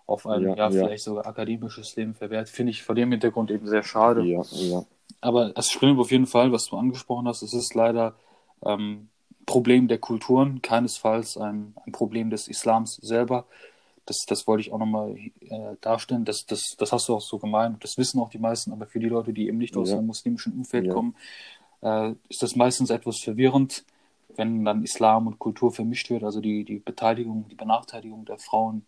[0.07, 0.69] auf ein, ja, Ja, ja.
[0.69, 4.25] vielleicht sogar akademisches Leben verwehrt, finde ich vor dem Hintergrund eben sehr schade.
[4.25, 4.85] Ja, ja.
[5.21, 7.41] Aber es stimmt auf jeden Fall, was du angesprochen hast.
[7.43, 8.15] Es ist leider
[8.63, 9.09] ähm,
[9.45, 13.45] Problem der Kulturen, keinesfalls ein, ein Problem des Islams selber.
[14.05, 16.25] Das, das wollte ich auch nochmal äh, darstellen.
[16.25, 17.83] Das, das, das hast du auch so gemeint.
[17.83, 18.71] Das wissen auch die meisten.
[18.71, 19.97] Aber für die Leute, die eben nicht aus Ja.
[19.97, 20.93] einem muslimischen Umfeld Ja.
[20.93, 21.15] kommen,
[21.81, 23.85] äh, ist das meistens etwas verwirrend,
[24.35, 26.23] wenn dann Islam und Kultur vermischt wird.
[26.23, 28.85] Also die, die Beteiligung, die Benachteiligung der Frauen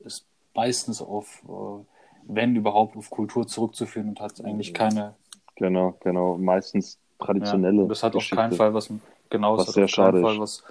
[0.00, 1.84] ist meistens auf, äh,
[2.28, 5.14] wenn überhaupt, auf Kultur zurückzuführen und hat eigentlich keine
[5.56, 6.38] Genau, genau.
[6.38, 7.82] Meistens traditionelle.
[7.82, 8.36] ja, das hat auf Geschichte.
[8.36, 8.90] keinen Fall was,
[9.32, 10.62] genau, Was das hat sehr auf keinen schade Fall was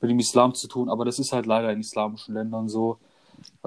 [0.00, 2.98] mit dem Islam zu tun, aber das ist halt leider in islamischen Ländern so.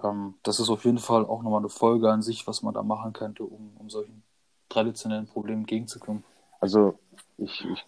[0.04, 2.84] Ähm, das ist auf jeden Fall auch nochmal eine Folge an sich, was man da
[2.84, 4.24] machen könnte, um, um solchen
[4.70, 6.24] traditionellen Problemen entgegenzukommen.
[6.60, 6.98] Also,
[7.38, 7.86] ich, ich,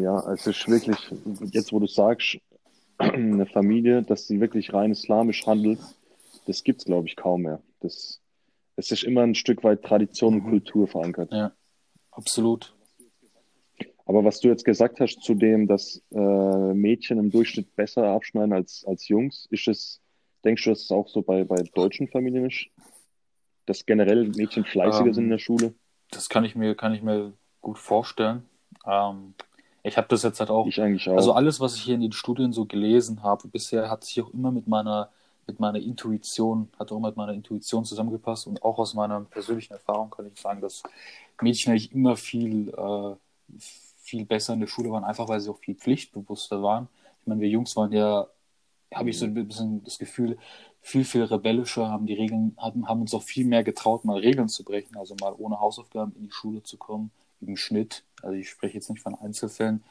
[0.00, 0.98] ja, es ist wirklich,
[1.52, 2.38] jetzt wo du sagst,
[2.98, 5.80] eine Familie, dass sie wirklich rein islamisch handelt,
[6.46, 7.60] das gibt's, glaube ich, kaum mehr.
[7.80, 8.20] Das,
[8.76, 10.50] es ist immer ein Stück weit Tradition und Mhm.
[10.50, 11.32] Kultur verankert.
[11.32, 11.52] Ja,
[12.12, 12.74] absolut.
[14.10, 18.52] Aber was du jetzt gesagt hast zu dem, dass äh, Mädchen im Durchschnitt besser abschneiden
[18.52, 20.00] als, als Jungs, ist es,
[20.44, 22.66] denkst du, dass es auch so bei, bei deutschen Familien ist?
[23.66, 25.74] Dass generell Mädchen fleißiger Ähm, sind in der Schule?
[26.10, 28.42] Das kann ich mir, kann ich mir gut vorstellen.
[28.84, 29.34] Ähm,
[29.84, 31.14] ich habe das jetzt halt auch Ich eigentlich auch.
[31.14, 34.34] Also alles, was ich hier in den Studien so gelesen habe, bisher hat sich auch
[34.34, 35.12] immer mit meiner,
[35.46, 39.72] mit meiner Intuition, hat auch immer mit meiner Intuition zusammengepasst und auch aus meiner persönlichen
[39.72, 40.82] Erfahrung kann ich sagen, dass
[41.40, 43.14] Mädchen eigentlich immer viel, äh,
[44.10, 46.88] viel besser in der Schule waren, einfach weil sie auch viel pflichtbewusster waren.
[47.20, 48.26] Ich meine, wir Jungs waren ja,
[48.92, 50.36] habe ich so ein bisschen das Gefühl,
[50.82, 54.48] viel, viel rebellischer, haben die Regeln, haben, haben uns auch viel mehr getraut, mal Regeln
[54.48, 58.02] zu brechen, also mal ohne Hausaufgaben in die Schule zu kommen, im Schnitt.
[58.22, 59.84] Also ich spreche jetzt nicht von Einzelfällen.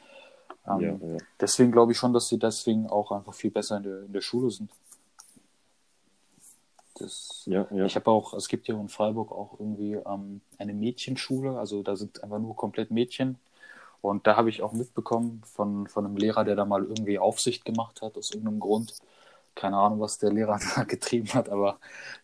[0.66, 1.16] Ähm, ja, ja.
[1.40, 4.20] Deswegen glaube ich schon, dass sie deswegen auch einfach viel besser in der, in der
[4.20, 4.70] Schule sind.
[6.96, 7.86] Das, Ja, ja.
[7.86, 11.96] Ich habe auch, es gibt hier in Freiburg auch irgendwie ähm, eine Mädchenschule, also da
[11.96, 13.38] sind einfach nur komplett Mädchen.
[14.02, 17.64] Und da habe ich auch mitbekommen von, von einem Lehrer, der da mal irgendwie Aufsicht
[17.64, 18.94] gemacht hat, aus irgendeinem Grund,
[19.54, 21.78] keine Ahnung, was der Lehrer da getrieben hat, aber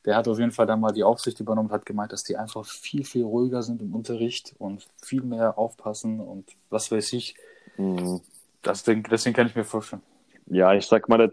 [0.04, 2.36] der hat auf jeden Fall dann mal die Aufsicht übernommen und hat gemeint, dass die
[2.36, 7.34] einfach viel, viel ruhiger sind im Unterricht und viel mehr aufpassen und was weiß ich.
[7.76, 8.20] Mhm.
[8.62, 10.02] Das, deswegen kann ich mir vorstellen.
[10.46, 11.32] Ja, ich sag mal, der,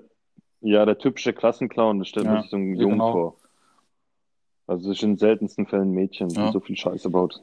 [0.62, 3.12] ja, der typische Klassenclown, das stellt Ja, sich so einen Jungen genau.
[3.12, 3.36] vor.
[4.68, 6.52] Also es ist in den seltensten Fällen ein Mädchen, die Ja.
[6.52, 7.42] so viel Scheiße baut.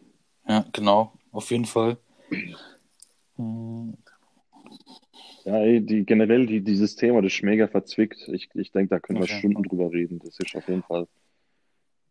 [0.48, 1.96] Ja, genau, auf jeden Fall.
[3.40, 3.94] Hm,
[5.44, 8.28] Ja, die, generell die, dieses Thema, das ist mega verzwickt.
[8.28, 9.38] Ich, ich denke, da können wir Okay.
[9.38, 10.18] Stunden drüber reden.
[10.22, 11.06] Das ist auf jeden Fall,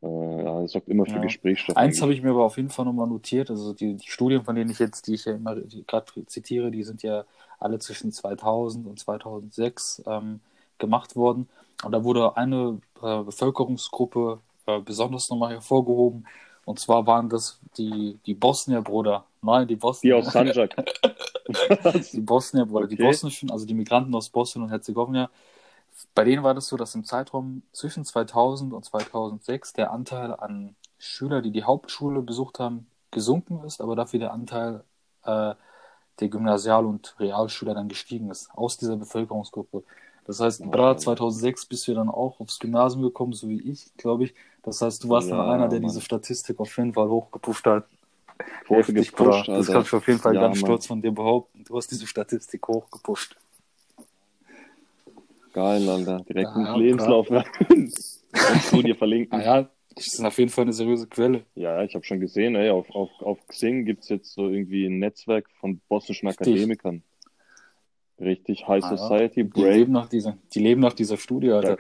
[0.02, 1.22] äh, ja, das sorgt immer für Ja.
[1.22, 1.78] Gesprächsstoff.
[1.78, 3.52] Eins habe ich mir aber auf jeden Fall nochmal notiert.
[3.52, 6.84] Also die, die Studien, von denen ich jetzt, die ich ja immer gerade zitiere, die
[6.84, 7.26] sind ja
[7.60, 10.40] alle zwischen 2000 und 2006 ähm,
[10.80, 11.48] gemacht worden.
[11.84, 16.26] Und da wurde eine äh, Bevölkerungsgruppe äh, besonders nochmal hervorgehoben.
[16.66, 19.26] Und zwar waren das die, die Bosnier, Bruder.
[19.42, 20.16] Nein, die Die Bosnier.
[20.16, 20.76] aus Sanjak.
[22.14, 22.98] Die Bosnier, Bruder, die Okay.
[22.98, 25.30] bosnischen, also die Migranten aus Bosnien und Herzegowina.
[26.16, 30.76] Bei denen war das so, dass im Zeitraum zwischen 2000 und 2006 der Anteil an
[30.98, 34.84] Schüler, die die Hauptschule besucht haben, gesunken ist, aber dafür der Anteil
[35.24, 35.56] äh,
[36.20, 39.84] der Gymnasial- und Realschüler dann gestiegen ist, aus dieser Bevölkerungsgruppe.
[40.26, 41.00] Das heißt, gerade Alter.
[41.00, 44.36] 2006 bist du dann auch aufs Gymnasium gekommen, so wie ich, glaube ich.
[44.64, 45.90] Das heißt, du warst dann Ja, einer, der Mann.
[45.90, 47.86] diese Statistik auf jeden Fall hochgepusht hat.
[48.68, 49.44] Heftig, gepusht, Bruder.
[49.46, 49.74] Das Alter.
[49.74, 50.68] kann ich auf jeden Fall Ja, ganz Mann.
[50.68, 51.64] stolz von dir behaupten.
[51.66, 53.36] Du hast diese Statistik hochgepusht.
[55.54, 56.20] Geil, Alter.
[56.30, 57.30] Direkt Ja, ins Lebenslauf.
[57.30, 57.94] Und
[58.64, 59.40] Studie verlinken.
[59.40, 61.44] Ah ja, das ist auf jeden Fall eine seriöse Quelle.
[61.56, 64.86] Ja, ich habe schon gesehen, ey, auf, auf, auf Xing gibt es jetzt so irgendwie
[64.86, 66.48] ein Netzwerk von bosnischen Richtig.
[66.54, 67.04] Akademikern.
[68.20, 68.98] Richtig High Ah, ja.
[68.98, 69.72] Society, Die Brave.
[69.74, 71.78] leben, nach dieser, die leben nach dieser Studie, Alter.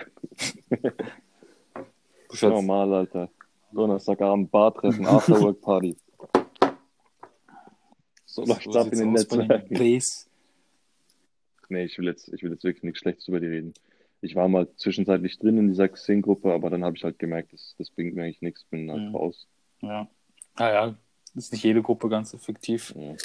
[2.41, 3.29] Normal, Alter.
[3.71, 5.95] Donnerstagabend Bar treffen, Afterwork Party.
[8.29, 9.75] So läuft's So ab in den Netzwerken.
[11.71, 13.73] Nee, ich will jetzt, ich will jetzt wirklich nichts Schlechtes über die reden.
[14.21, 17.75] Ich war mal zwischenzeitlich drin in dieser Xing-Gruppe, aber dann habe ich halt gemerkt, das,
[17.77, 19.15] das bringt mir eigentlich nichts, bin halt Mhm.
[19.15, 19.47] raus.
[19.81, 20.07] Ja.
[20.57, 20.95] Naja,
[21.35, 22.93] ist nicht jede Gruppe ganz effektiv.
[22.95, 23.15] Ja.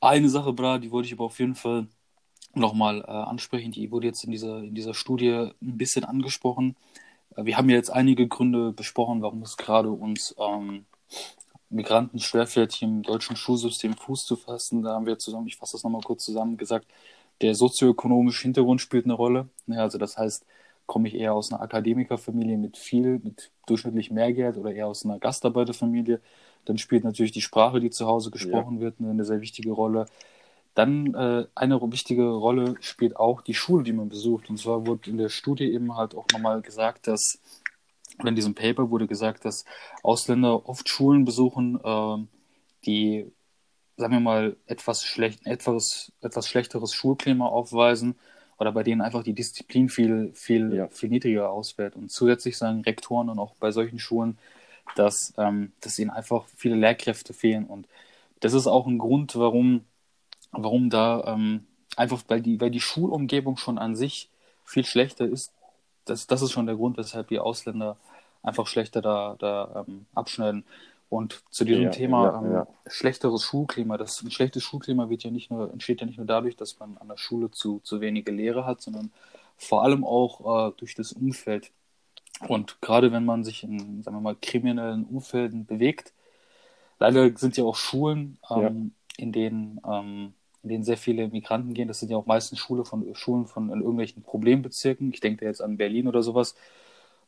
[0.00, 1.86] Eine Sache, Bra, die wollte ich aber auf jeden Fall
[2.54, 3.72] nochmal äh, ansprechen.
[3.72, 5.30] Die wurde jetzt in dieser, in dieser Studie
[5.60, 6.76] ein bisschen angesprochen.
[7.36, 10.86] Äh, wir haben ja jetzt einige Gründe besprochen, warum es gerade uns ähm,
[11.70, 14.82] Migranten schwerfällt, hier im deutschen Schulsystem Fuß zu fassen.
[14.82, 16.86] Da haben wir zusammen, ich fasse das nochmal kurz zusammen, gesagt,
[17.40, 19.48] der sozioökonomische Hintergrund spielt eine Rolle.
[19.66, 20.44] Ja, also das heißt,
[20.86, 25.04] komme ich eher aus einer Akademikerfamilie mit viel, mit durchschnittlich mehr Geld oder eher aus
[25.04, 26.20] einer Gastarbeiterfamilie,
[26.64, 30.06] dann spielt natürlich die Sprache, die zu Hause gesprochen wird, eine, eine sehr wichtige Rolle.
[30.74, 34.48] Dann äh, eine wichtige Rolle spielt auch die Schule, die man besucht.
[34.48, 37.40] Und zwar wurde in der Studie eben halt auch nochmal gesagt, dass,
[38.18, 39.64] oder in diesem Paper wurde gesagt, dass
[40.02, 42.28] Ausländer oft Schulen besuchen, ähm,
[42.84, 43.30] die,
[43.96, 48.16] sagen wir mal, etwas, schlecht, etwas, etwas schlechteres Schulklima aufweisen
[48.58, 50.88] oder bei denen einfach die Disziplin viel, viel, Ja.
[50.88, 51.96] viel niedriger ausfällt.
[51.96, 54.38] Und zusätzlich sagen Rektoren und auch bei solchen Schulen,
[54.96, 57.66] dass, ähm, dass ihnen einfach viele Lehrkräfte fehlen.
[57.66, 57.86] Und
[58.40, 59.84] das ist auch ein Grund, warum,
[60.52, 64.30] warum da ähm, einfach, weil die, weil die Schulumgebung schon an sich
[64.64, 65.52] viel schlechter ist.
[66.10, 67.96] Das, das ist schon der Grund, weshalb die Ausländer
[68.42, 70.64] einfach schlechter da, da ähm, abschneiden.
[71.10, 72.66] Und zu diesem Ja, Thema ja, ähm, ja.
[72.86, 73.96] schlechteres Schulklima.
[73.96, 76.98] Das, ein schlechtes Schulklima wird ja nicht nur, entsteht ja nicht nur dadurch, dass man
[76.98, 79.12] an der Schule zu, zu wenige Lehrer hat, sondern
[79.56, 81.72] vor allem auch äh, durch das Umfeld.
[82.48, 86.12] Und gerade wenn man sich in, sagen wir mal, kriminellen Umfelden bewegt,
[86.98, 91.88] leider sind ja auch Schulen, ähm, in denen ähm, in denen sehr viele Migranten gehen.
[91.88, 95.12] Das sind ja auch meistens Schule von, Schulen von in irgendwelchen Problembezirken.
[95.12, 96.54] Ich denke da jetzt an Berlin oder sowas.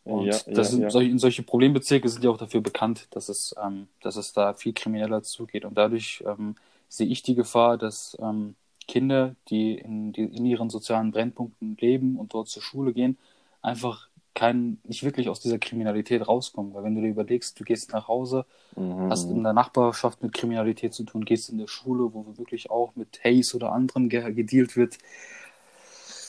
[0.05, 0.93] Und Ja, das ja, sind ja.
[0.93, 4.55] Solche, in solche Problembezirke sind ja auch dafür bekannt, dass es, ähm, dass es da
[4.55, 5.65] viel krimineller zugeht.
[5.67, 6.57] Und dadurch ähm,
[6.89, 8.57] sehe ich die Gefahr, dass ähm,
[8.89, 13.19] Kinder, die in, die in ihren sozialen Brennpunkten leben und dort zur Schule gehen,
[13.63, 16.75] einfach kein, nicht wirklich aus dieser Kriminalität rauskommen.
[16.75, 18.45] Weil wenn du dir überlegst, du gehst nach Hause,
[18.77, 19.11] Mhm.
[19.11, 22.95] hast in der Nachbarschaft mit Kriminalität zu tun, gehst in der Schule, wo wirklich auch
[22.95, 24.99] mit Haze oder anderen ge gedealt wird.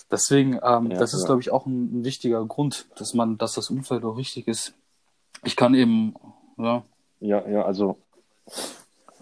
[0.10, 1.26] Deswegen, ähm, Ja, das ist, ja.
[1.28, 4.74] glaube ich, auch ein, ein wichtiger Grund, dass man, dass das Umfeld auch richtig ist.
[5.44, 6.16] Ich kann eben,
[6.58, 6.84] ja,
[7.20, 7.98] Ja, ja, also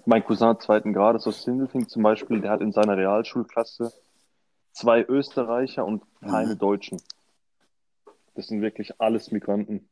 [0.06, 3.94] mein Cousin zweiten Grades aus Sindelfing zum Beispiel, der hat in seiner Realschulklasse
[4.72, 7.02] zwei Österreicher und keine Deutschen.
[8.40, 9.90] Das sind wirklich alles Migranten.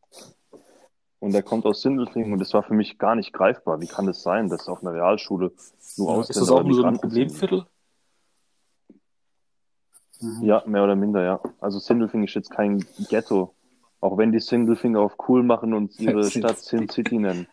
[1.19, 3.81] Und der kommt aus Sindelfing und das war für mich gar nicht greifbar.
[3.81, 5.51] Wie kann das sein, dass auf einer Realschule
[5.97, 6.97] nur ist Ausländer das auch nur so ein?
[6.97, 7.65] Problemviertel?
[10.21, 10.43] Mhm.
[10.43, 11.41] Ja, mehr oder minder, ja.
[11.59, 13.53] Also Sindelfing ist jetzt kein Ghetto.
[13.99, 17.47] Auch wenn die Sindelfinger auf cool machen und ihre Stadt Sin City nennen.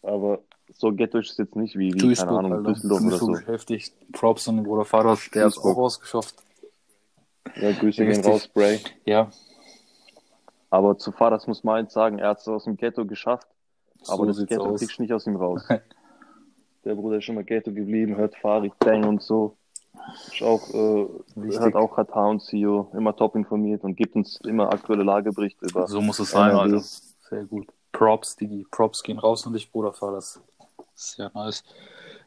[0.00, 0.38] Aber
[0.72, 2.72] so Ghetto ist es jetzt nicht wie, wie keine Ahnung, Alter.
[2.72, 3.36] Düsseldorf oder so.
[3.36, 3.92] Heftig.
[4.12, 5.76] Props an den Bruder Vater, der ist Duisburg.
[5.76, 6.34] auch rausgeschafft.
[7.56, 8.80] Ja, Grüße gehen raus, Bray.
[9.04, 9.30] Ja,
[10.70, 13.46] Aber zu Fadas muss man eins sagen, er hat es aus dem Ghetto geschafft,
[14.06, 14.80] aber so das sieht's Ghetto aus.
[14.80, 15.62] kriegst du nicht aus ihm raus.
[16.84, 19.56] Der Bruder ist schon mal Ghetto geblieben, hört Farid Bang und so.
[20.26, 24.70] Ist auch, äh, hört auch Katar und CEO, immer top informiert und gibt uns immer
[24.70, 25.86] aktuelle Lageberichte über.
[25.86, 26.50] So muss es sein.
[26.50, 26.80] Alter.
[26.80, 27.68] Sehr gut.
[27.92, 28.66] Props, Digi.
[28.70, 30.42] Props gehen raus an dich, Bruder, Fahr das.
[30.94, 31.64] Sehr nice.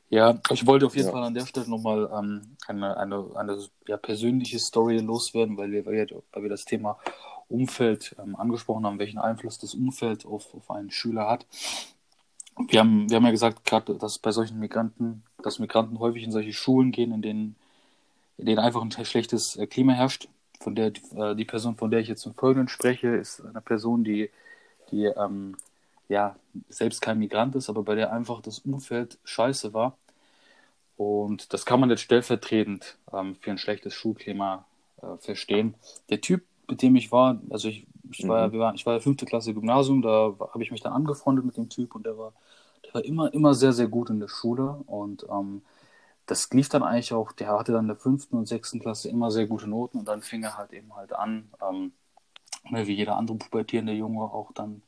[0.10, 1.12] Ja, ich wollte auf jeden Ja.
[1.12, 5.86] Fall an der Stelle nochmal ähm, eine, eine, eine ja, persönliche Story loswerden, weil wir,
[5.86, 6.98] weil wir, das Thema
[7.50, 11.46] Umfeld ähm, angesprochen haben, welchen Einfluss das Umfeld auf, auf einen Schüler hat.
[12.70, 16.32] Wir haben, wir haben ja gesagt, gerade, dass bei solchen Migranten, dass Migranten häufig in
[16.32, 17.56] solche Schulen gehen, in denen,
[18.38, 20.30] in denen einfach ein schlechtes äh, Klima herrscht.
[20.60, 24.04] Von der äh, die Person, von der ich jetzt im Folgenden spreche, ist eine Person,
[24.04, 24.30] die,
[24.90, 25.56] die ähm,
[26.10, 26.36] ja
[26.70, 29.98] selbst kein Migrant ist, aber bei der einfach das Umfeld scheiße war.
[30.96, 34.66] Und das kann man jetzt stellvertretend ähm, für ein schlechtes Schulklima
[35.02, 35.76] äh, verstehen.
[36.10, 38.52] Der Typ, mit dem ich war, also ich, ich war, Mhm.
[38.52, 41.58] wir waren, ich war ja fünfte Klasse Gymnasium, da habe ich mich dann angefreundet mit
[41.58, 42.34] dem Typ und der war,
[42.86, 45.62] der war immer, immer sehr, sehr gut in der Schule und ähm,
[46.28, 49.32] das lief dann eigentlich auch, der hatte dann in der fünften und sechsten Klasse immer
[49.32, 51.94] sehr gute Noten und dann fing er halt eben halt an, ähm,
[52.70, 54.82] ne, wie jeder andere pubertierende Junge auch dann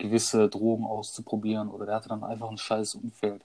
[0.00, 3.44] gewisse Drogen auszuprobieren oder der hatte dann einfach ein scheiß Umfeld,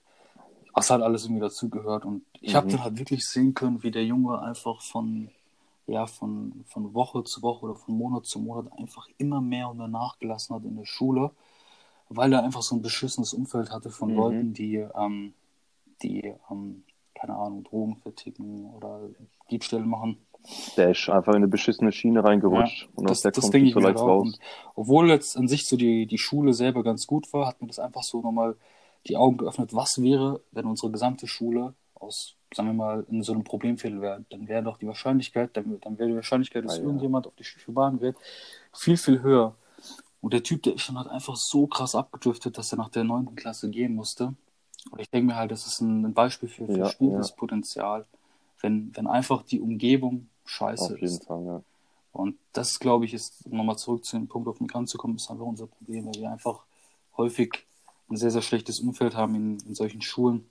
[0.74, 2.72] was halt alles irgendwie dazugehört und ich habe Mhm.
[2.72, 5.30] dann halt wirklich sehen können, wie der Junge einfach von
[5.88, 9.78] ja, von, von Woche zu Woche oder von Monat zu Monat einfach immer mehr und
[9.78, 11.32] mehr nachgelassen hat in der Schule,
[12.10, 14.16] weil er einfach so ein beschissenes Umfeld hatte von Mhm.
[14.16, 15.34] Leuten, die, ähm,
[16.04, 16.84] die, ähm,
[17.16, 19.02] keine Ahnung, Drogen verticken oder
[19.52, 20.18] Diebstähle machen.
[20.78, 23.68] Der ist einfach in eine beschissene Schiene reingerutscht und aus das, der das kommt denke
[23.70, 24.22] ich so leicht raus.
[24.24, 24.40] Und
[24.76, 27.80] obwohl jetzt an sich so die, die Schule selber ganz gut war, hat mir das
[27.80, 28.56] einfach so nochmal
[29.08, 33.34] die Augen geöffnet, was wäre, wenn unsere gesamte Schule aus, sagen wir mal, in so
[33.34, 34.26] einem Problemviertel wäre.
[34.30, 36.84] Dann wäre doch die Wahrscheinlichkeit, dann, dann wäre die Wahrscheinlichkeit, dass Ah, ja.
[36.84, 38.16] irgendjemand auf die schiefe Bahn gerät,
[38.74, 39.56] viel, viel höher.
[40.22, 43.04] Und der Typ, der ist schon halt einfach so krass abgedriftet, dass er nach der
[43.04, 44.34] neunten Klasse gehen musste.
[44.92, 48.06] Und ich denke mir halt, das ist ein, Beispiel für Ja, verspieltes Potenzial,
[48.62, 51.26] wenn, wenn einfach die Umgebung scheiße Auf jeden ist.
[51.26, 51.62] Fall, ja.
[52.12, 55.16] Und das, glaube ich, ist, um nochmal zurück zu dem Punkt auf Migranten zu kommen,
[55.16, 56.64] ist einfach unser Problem, weil wir einfach
[57.18, 57.66] häufig
[58.10, 60.50] ein sehr, sehr schlechtes Umfeld haben in, in solchen Schulen.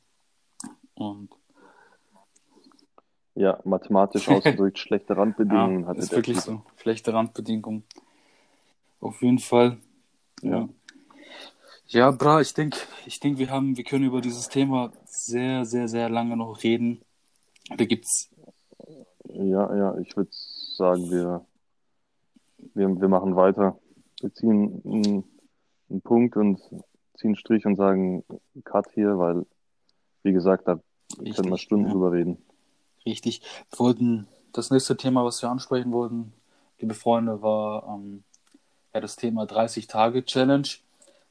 [0.95, 1.31] Und
[3.35, 6.45] Ja, mathematisch ausgedrückt, schlechte Randbedingungen ja, hatte ist wirklich Typ.
[6.45, 6.63] so.
[6.77, 7.85] Schlechte Randbedingungen.
[9.01, 9.79] Auf jeden Fall.
[10.43, 10.51] Ja.
[10.51, 10.69] Ja.
[11.87, 15.87] Ja, bra, ich denke, ich denk, wir haben, wir können über dieses Thema sehr, sehr,
[15.87, 17.03] sehr lange noch reden.
[17.77, 18.31] Da gibt's,
[19.37, 21.45] Ja, ja, ich würde sagen, wir,
[22.74, 23.78] wir, wir machen weiter.
[24.20, 25.24] Wir ziehen einen,
[25.91, 26.61] einen Punkt und
[27.14, 28.24] ziehen einen Strich und sagen
[28.64, 29.45] Cut hier, weil,
[30.22, 30.78] wie gesagt, da
[31.16, 31.93] können wir Richtig, Stunden ja.
[31.93, 32.39] drüber reden.
[33.05, 33.43] Richtig.
[33.70, 36.32] Wir wollten, das nächste Thema, was wir ansprechen wollten,
[36.78, 38.22] liebe Freunde, war ähm,
[38.95, 40.68] ja, das Thema 30-Tage-Challenge.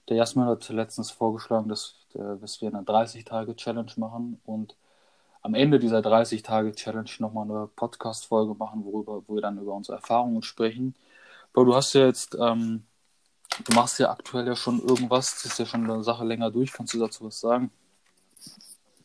[0.10, 4.76] Der Jasmin hat letztens vorgeschlagen, dass, äh, dass wir eine 30-Tage-Challenge machen und
[5.44, 10.42] am Ende dieser 30-Tage-Challenge nochmal eine Podcast-Folge machen, worüber, wo wir dann über unsere Erfahrungen
[10.42, 10.96] sprechen.
[11.52, 12.84] Bro, du hast ja jetzt, ähm,
[13.66, 16.72] du machst ja aktuell ja schon irgendwas, das ist ja schon eine Sache länger durch.
[16.72, 17.72] Kannst du dazu was sagen?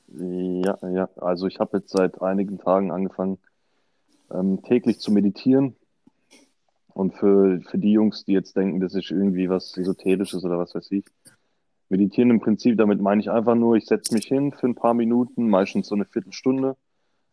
[0.06, 3.38] Ja, ja, also ich habe jetzt seit einigen Tagen angefangen,
[4.30, 5.74] ähm, täglich zu meditieren.
[6.94, 10.74] Und für, für die Jungs, die jetzt denken, das ist irgendwie was Esoterisches oder was
[10.74, 11.04] weiß ich,
[11.88, 14.94] meditieren im Prinzip, damit meine ich einfach nur, ich setze mich hin für ein paar
[14.94, 16.76] Minuten, meistens so eine Viertelstunde.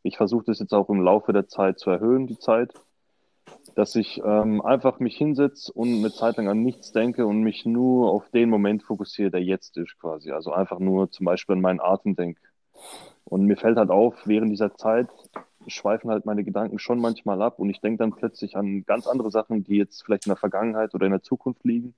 [0.04, 2.74] Ich versuche das jetzt auch im Laufe der Zeit zu erhöhen, die Zeit,
[3.76, 7.66] dass ich ähm, einfach mich hinsetze und eine Zeit lang an nichts denke und mich
[7.66, 10.32] nur auf den Moment fokussiere, der jetzt ist quasi.
[10.32, 12.42] Also einfach nur zum Beispiel an meinen Atem denke.
[13.26, 15.10] Und mir fällt halt auf, während dieser Zeit
[15.68, 19.32] schweifen halt meine Gedanken schon manchmal ab und ich denke dann plötzlich an ganz andere
[19.32, 21.96] Sachen, die jetzt vielleicht in der Vergangenheit oder in der Zukunft liegen.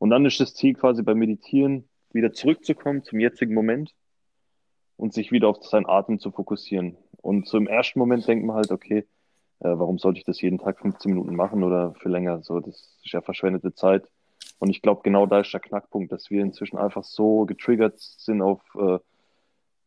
[0.00, 3.94] Und dann ist das Ziel quasi beim Meditieren, wieder zurückzukommen zum jetzigen Moment
[4.96, 6.96] und sich wieder auf seinen Atem zu fokussieren.
[7.18, 9.06] Und so im ersten Moment denkt man halt, okay,
[9.60, 12.42] äh, warum sollte ich das jeden Tag 15 Minuten machen oder für länger?
[12.42, 14.08] So, das ist ja verschwendete Zeit.
[14.58, 18.40] Und ich glaube, genau da ist der Knackpunkt, dass wir inzwischen einfach so getriggert sind
[18.40, 18.98] auf äh,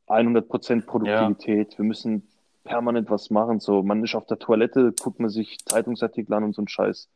[0.08, 1.76] 100% Produktivität.
[1.80, 2.28] Wir müssen
[2.64, 3.60] permanent was machen.
[3.60, 7.10] So, man ist auf der Toilette, guckt man sich Zeitungsartikel an und so ein Scheiß.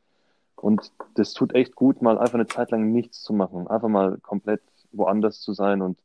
[0.57, 3.67] Und das tut echt gut, mal einfach eine Zeit lang nichts zu machen.
[3.67, 5.99] Einfach mal komplett woanders zu sein und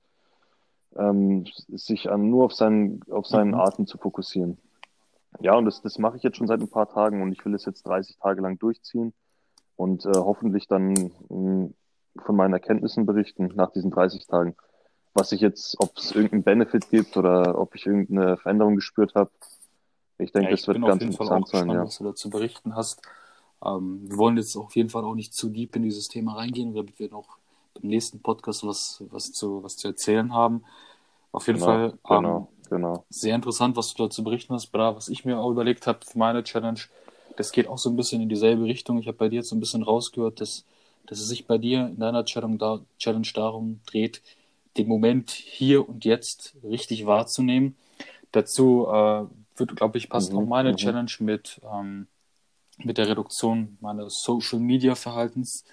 [0.96, 3.60] ähm, sich an, nur auf seinen, auf seinen Mhm.
[3.60, 4.58] Atem zu fokussieren.
[5.40, 7.54] Ja, und das, das mache ich jetzt schon seit ein paar Tagen und ich will
[7.54, 9.14] es jetzt 30 Tage lang durchziehen
[9.76, 10.92] und äh, hoffentlich dann
[11.30, 11.70] mh,
[12.24, 14.54] von meinen Erkenntnissen berichten nach diesen 30 Tagen.
[15.14, 19.30] Was ich jetzt, ob es irgendeinen Benefit gibt oder ob ich irgendeine Veränderung gespürt habe,
[20.18, 21.80] Ich denke, Ja, ich das wird bin auf ganz jeden Fall auch interessant sein, gespannt,
[21.80, 21.84] ja.
[21.86, 23.02] was du dazu berichten hast.
[23.64, 26.74] Ähm, wir wollen jetzt auf jeden Fall auch nicht zu deep in dieses Thema reingehen,
[26.74, 27.38] damit wir noch
[27.82, 30.64] im nächsten Podcast was, was, zu, was zu erzählen haben.
[31.32, 33.06] Auf jeden Genau, Fall ähm, genau, genau.
[33.10, 34.96] sehr interessant, was du dazu berichten hast, Bra.
[34.96, 36.80] Was ich mir auch überlegt habe für meine Challenge,
[37.36, 38.98] das geht auch so ein bisschen in dieselbe Richtung.
[38.98, 40.64] Ich habe bei dir jetzt so ein bisschen rausgehört, dass,
[41.06, 44.22] dass es sich bei dir in deiner Challenge, da, Challenge darum dreht,
[44.76, 47.76] den Moment hier und jetzt richtig wahrzunehmen.
[48.32, 49.24] Dazu äh,
[49.56, 50.76] wird, glaube ich, passt Mhm, auch meine mhm.
[50.76, 52.06] Challenge mit, ähm,
[52.84, 55.64] mit der Reduktion meines Social Media Verhaltens.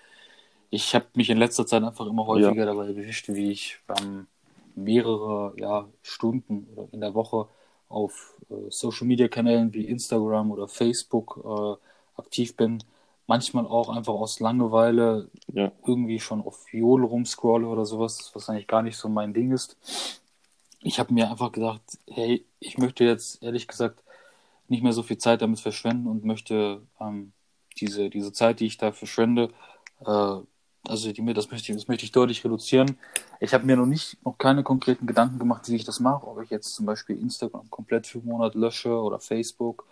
[0.70, 4.28] Ich habe mich in letzter Zeit einfach immer häufiger dabei erwischt, wie ich ähm,
[4.76, 7.48] mehrere ja, Stunden oder in der Woche
[7.88, 12.84] auf äh, Social Media Kanälen wie Instagram oder Facebook äh, aktiv bin.
[13.28, 18.68] Manchmal auch einfach aus Langeweile Ja, irgendwie schon auf Jodel rumscrolle oder sowas, was eigentlich
[18.68, 19.78] gar nicht so mein Ding ist.
[20.82, 24.04] Ich habe mir einfach gedacht, hey, ich möchte jetzt ehrlich gesagt
[24.70, 27.34] nicht mehr so viel Zeit damit verschwenden und möchte ähm,
[27.80, 29.50] diese, diese Zeit, die ich da verschwende,
[30.06, 30.38] äh,
[30.88, 32.98] also die mir, das möchte ich, das möchte ich deutlich reduzieren.
[33.40, 36.42] Ich habe mir noch nicht, noch keine konkreten Gedanken gemacht, wie ich das mache, ob
[36.42, 39.86] ich jetzt zum Beispiel Instagram komplett für einen Monat lösche oder Facebook.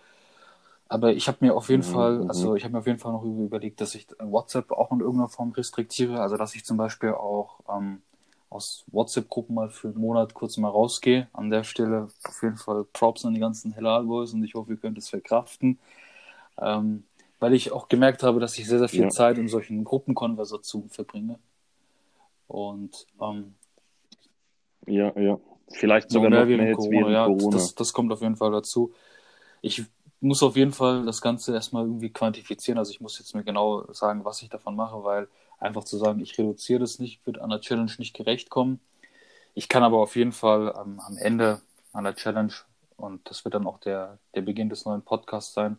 [0.88, 2.28] Aber ich habe mir auf jeden Mhm, Fall, mhm.
[2.28, 5.28] also ich habe mir auf jeden Fall noch überlegt, dass ich WhatsApp auch in irgendeiner
[5.28, 6.20] Form restriktiere.
[6.20, 8.02] Also dass ich zum Beispiel auch ähm,
[8.50, 11.28] aus WhatsApp-Gruppen mal für einen Monat kurz mal rausgehe.
[11.32, 14.72] An der Stelle auf jeden Fall Props an die ganzen Hellal Boys und ich hoffe,
[14.72, 15.78] ihr könnt es verkraften.
[16.60, 17.04] Ähm,
[17.40, 19.08] weil ich auch gemerkt habe, dass ich sehr, sehr viel Ja.
[19.10, 21.38] Zeit in solchen Gruppenkonversationen verbringe.
[22.48, 23.54] Und ähm,
[24.86, 25.38] ja, ja.
[25.70, 27.56] Vielleicht noch sogar noch mehr während jetzt Corona, ja, Corona.
[27.56, 28.92] Das, das kommt auf jeden Fall dazu.
[29.60, 29.84] Ich
[30.20, 32.78] muss auf jeden Fall das Ganze erstmal irgendwie quantifizieren.
[32.78, 35.28] Also ich muss jetzt mir genau sagen, was ich davon mache, weil
[35.58, 38.80] einfach zu sagen, ich reduziere das nicht, wird an der Challenge nicht gerecht kommen.
[39.54, 41.60] Ich kann aber auf jeden Fall ähm, am Ende
[41.92, 42.52] an der Challenge,
[42.96, 45.78] und das wird dann auch der, der Beginn des neuen Podcasts sein,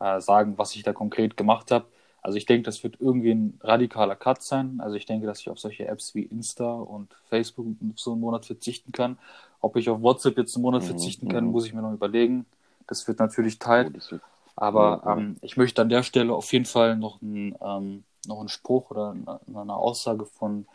[0.00, 1.86] äh, sagen, was ich da konkret gemacht habe.
[2.22, 4.80] Also ich denke, das wird irgendwie ein radikaler Cut sein.
[4.80, 7.66] Also ich denke, dass ich auf solche Apps wie Insta und Facebook
[7.96, 9.18] so einen Monat verzichten kann.
[9.60, 11.52] Ob ich auf WhatsApp jetzt einen Monat Mhm, verzichten kann, mhm.
[11.52, 12.46] muss ich mir noch überlegen.
[12.86, 13.92] Das wird natürlich Oh, Teil.
[13.92, 14.12] wird,
[14.56, 18.48] Aber ähm, ich möchte an der Stelle auf jeden Fall noch einen, ähm, noch einen
[18.48, 19.16] Spruch oder
[19.54, 20.66] eine, Aussage von,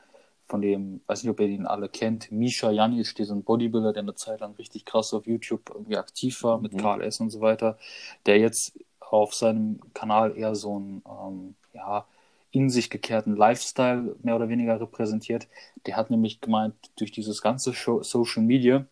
[0.48, 4.16] von dem, weiß nicht, ob ihr den alle kennt, Misha Janic, diesen Bodybuilder, der eine
[4.16, 6.78] Zeit lang richtig krass auf YouTube irgendwie aktiv war mit Mhm.
[6.78, 7.78] KLS und so weiter,
[8.26, 12.06] der jetzt auf seinem Kanal eher so einen ähm, ja,
[12.52, 15.48] in sich gekehrten Lifestyle mehr oder weniger repräsentiert.
[15.86, 18.86] Der hat nämlich gemeint, durch dieses ganze Show, Social Media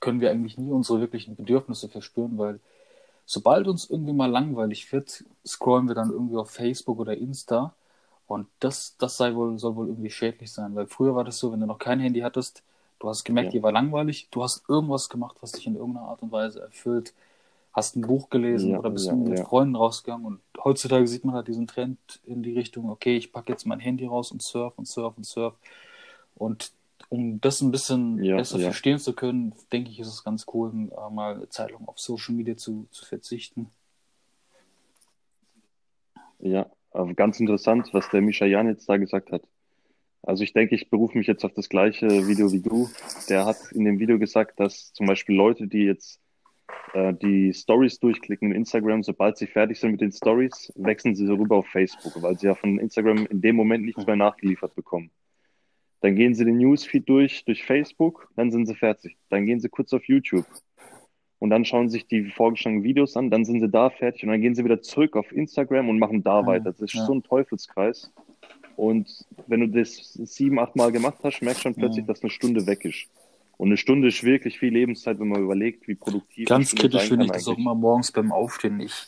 [0.00, 2.60] können wir eigentlich nie unsere wirklichen Bedürfnisse verspüren, weil
[3.26, 7.74] sobald uns irgendwie mal langweilig wird, scrollen wir dann irgendwie auf Facebook oder Insta.
[8.26, 11.52] Und das, das sei wohl, soll wohl irgendwie schädlich sein, weil früher war das so,
[11.52, 12.62] wenn du noch kein Handy hattest,
[13.00, 13.52] du hast gemerkt, Ja.
[13.52, 17.14] dir war langweilig, du hast irgendwas gemacht, was dich in irgendeiner Art und Weise erfüllt,
[17.72, 19.38] hast ein Buch gelesen Ja, oder bist ja, mit.
[19.40, 23.52] Freunden rausgegangen und heutzutage sieht man halt diesen Trend in die Richtung, okay, ich packe
[23.52, 25.54] jetzt mein Handy raus und surf und surf und surf.
[26.36, 26.72] Und
[27.08, 28.64] um das ein bisschen Ja, besser ja.
[28.64, 31.98] verstehen zu können, denke ich, ist es ganz cool, äh, mal eine Zeit lang auf
[31.98, 33.70] Social Media zu, zu verzichten.
[36.38, 39.42] Ja, aber ganz interessant, was der Misha Jan jetzt da gesagt hat.
[40.22, 42.90] Also ich denke, ich berufe mich jetzt auf das gleiche Video wie du.
[43.28, 46.20] Der hat in dem Video gesagt, dass zum Beispiel Leute, die jetzt
[46.94, 51.26] äh, die Stories durchklicken in Instagram, sobald sie fertig sind mit den Stories, wechseln sie
[51.28, 55.10] rüber auf Facebook, weil sie ja von Instagram in dem Moment nichts mehr nachgeliefert bekommen.
[56.00, 59.16] Dann gehen sie den Newsfeed durch, durch Facebook, dann sind sie fertig.
[59.30, 60.46] Dann gehen sie kurz auf YouTube
[61.38, 64.40] und dann schauen sich die vorgeschlagenen Videos an, dann sind sie da fertig und dann
[64.40, 66.64] gehen sie wieder zurück auf Instagram und machen da Mhm, weiter.
[66.72, 67.04] Das ist ja.
[67.04, 68.12] so ein Teufelskreis.
[68.76, 72.08] Und wenn du das sieben, acht Mal gemacht hast, merkst du schon plötzlich, Mhm.
[72.08, 73.08] dass eine Stunde weg ist.
[73.58, 77.24] Und eine Stunde ist wirklich viel Lebenszeit, wenn man überlegt, wie produktiv Ganz kritisch finde
[77.24, 78.80] ich das auch immer morgens beim Aufstehen.
[78.80, 79.06] Ich,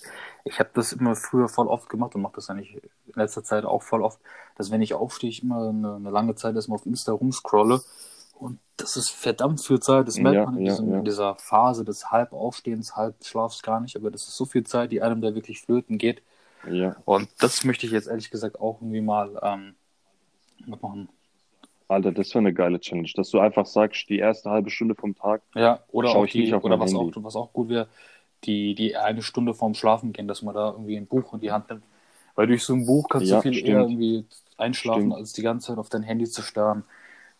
[0.48, 3.64] ich habe das immer früher voll oft gemacht und mache das eigentlich in letzter Zeit
[3.64, 4.20] auch voll oft,
[4.56, 7.82] dass wenn ich aufstehe, ich immer eine, eine lange Zeit erstmal auf Insta rumscrolle.
[8.34, 10.06] Und das ist verdammt viel Zeit.
[10.08, 10.98] Das merkt Ja, man in, ja, diesem, ja.
[10.98, 13.96] in dieser Phase des Halbaufstehens, Halbschlafs gar nicht.
[13.96, 16.22] Aber das ist so viel Zeit, die einem da wirklich flöten geht.
[16.62, 19.76] Ja, Und das möchte ich jetzt ehrlich gesagt auch irgendwie mal ähm,
[20.66, 21.08] machen.
[21.88, 25.14] Alter, das wäre eine geile Challenge, dass du einfach sagst, die erste halbe Stunde vom
[25.14, 27.14] Tag, Ja, oder Schau auch ich nicht die, auf oder was auch, Handy.
[27.16, 27.88] was auch gut wäre,
[28.44, 31.52] die, die eine Stunde vorm Schlafen gehen, dass man da irgendwie ein Buch in die
[31.52, 31.84] Hand nimmt.
[32.34, 33.66] Weil durch so ein Buch kannst Ja, du viel stimmt.
[33.66, 34.26] eher irgendwie
[34.56, 35.12] einschlafen, Stimmt.
[35.12, 36.84] als die ganze Zeit auf dein Handy zu starren.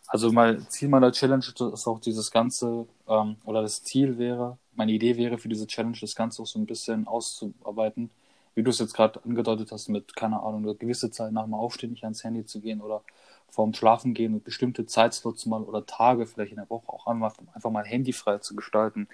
[0.07, 4.91] Also mal Ziel meiner Challenge ist auch dieses Ganze, ähm, oder das Ziel wäre, meine
[4.91, 8.09] Idee wäre für diese Challenge, das Ganze auch so ein bisschen auszuarbeiten,
[8.55, 11.53] wie du es jetzt gerade angedeutet hast, mit, keine Ahnung, eine gewisse Zeit nach dem
[11.53, 13.03] Aufstehen nicht ans Handy zu gehen oder
[13.49, 17.31] vorm Schlafen gehen und bestimmte Zeitslots mal oder Tage vielleicht in der Woche auch einmal,
[17.53, 19.07] einfach mal handyfrei zu gestalten.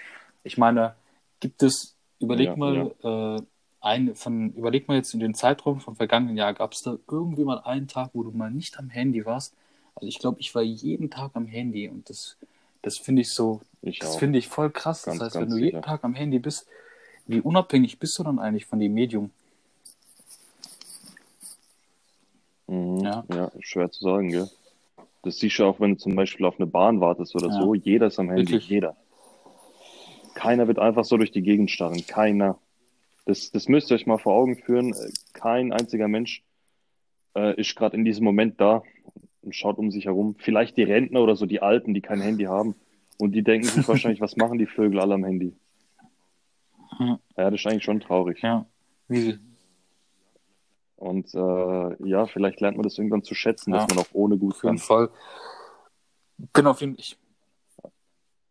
[0.44, 0.96] Ich meine,
[1.40, 3.42] Gibt es, überleg Ja, mal, Äh,
[3.82, 7.44] ein, von, überleg mal jetzt in den Zeitraum vom vergangenen Jahr, gab es da irgendwie
[7.44, 9.54] mal einen Tag, wo du mal nicht am Handy warst?
[9.96, 12.36] Also ich glaube, ich war jeden Tag am Handy und das,
[12.82, 15.04] das finde ich so, Ich das finde ich voll krass.
[15.04, 15.82] Ganz, das heißt, wenn du jeden sicher.
[15.82, 16.68] Tag am Handy bist,
[17.28, 19.32] wie unabhängig bist du dann eigentlich von dem Medium?
[22.68, 23.00] Mhm.
[23.04, 23.24] Ja.
[23.30, 23.52] Ja.
[23.60, 24.50] schwer zu sagen, gell?
[25.22, 27.60] Das siehst du auch, wenn du zum Beispiel auf eine Bahn wartest oder Ja.
[27.62, 27.74] so.
[27.76, 28.70] Jeder ist am Handy, Wirklich.
[28.70, 28.96] jeder.
[30.46, 32.60] Keiner wird einfach so durch die Gegend starren, keiner.
[33.26, 34.93] Das, das müsst ihr euch mal vor Augen führen.
[35.34, 36.43] Kein einziger Mensch
[37.36, 38.84] äh, ist gerade in diesem Moment da
[39.41, 40.36] und schaut um sich herum.
[40.38, 42.76] Vielleicht die Rentner oder so, die Alten, die kein Handy haben.
[43.18, 45.56] Und die denken sich wahrscheinlich, was machen die Vögel alle am Handy?
[47.00, 47.20] Ja.
[47.36, 48.41] Das ist eigentlich schon traurig.
[48.43, 48.66] Ja.
[49.08, 49.38] Wie,
[50.98, 53.80] Und äh, ja, vielleicht lernt man das irgendwann zu schätzen, Ja.
[53.86, 54.86] dass man auch ohne gut auf jeden kann.
[54.86, 55.10] Fall.
[56.54, 57.18] Bin auf jeden Fall.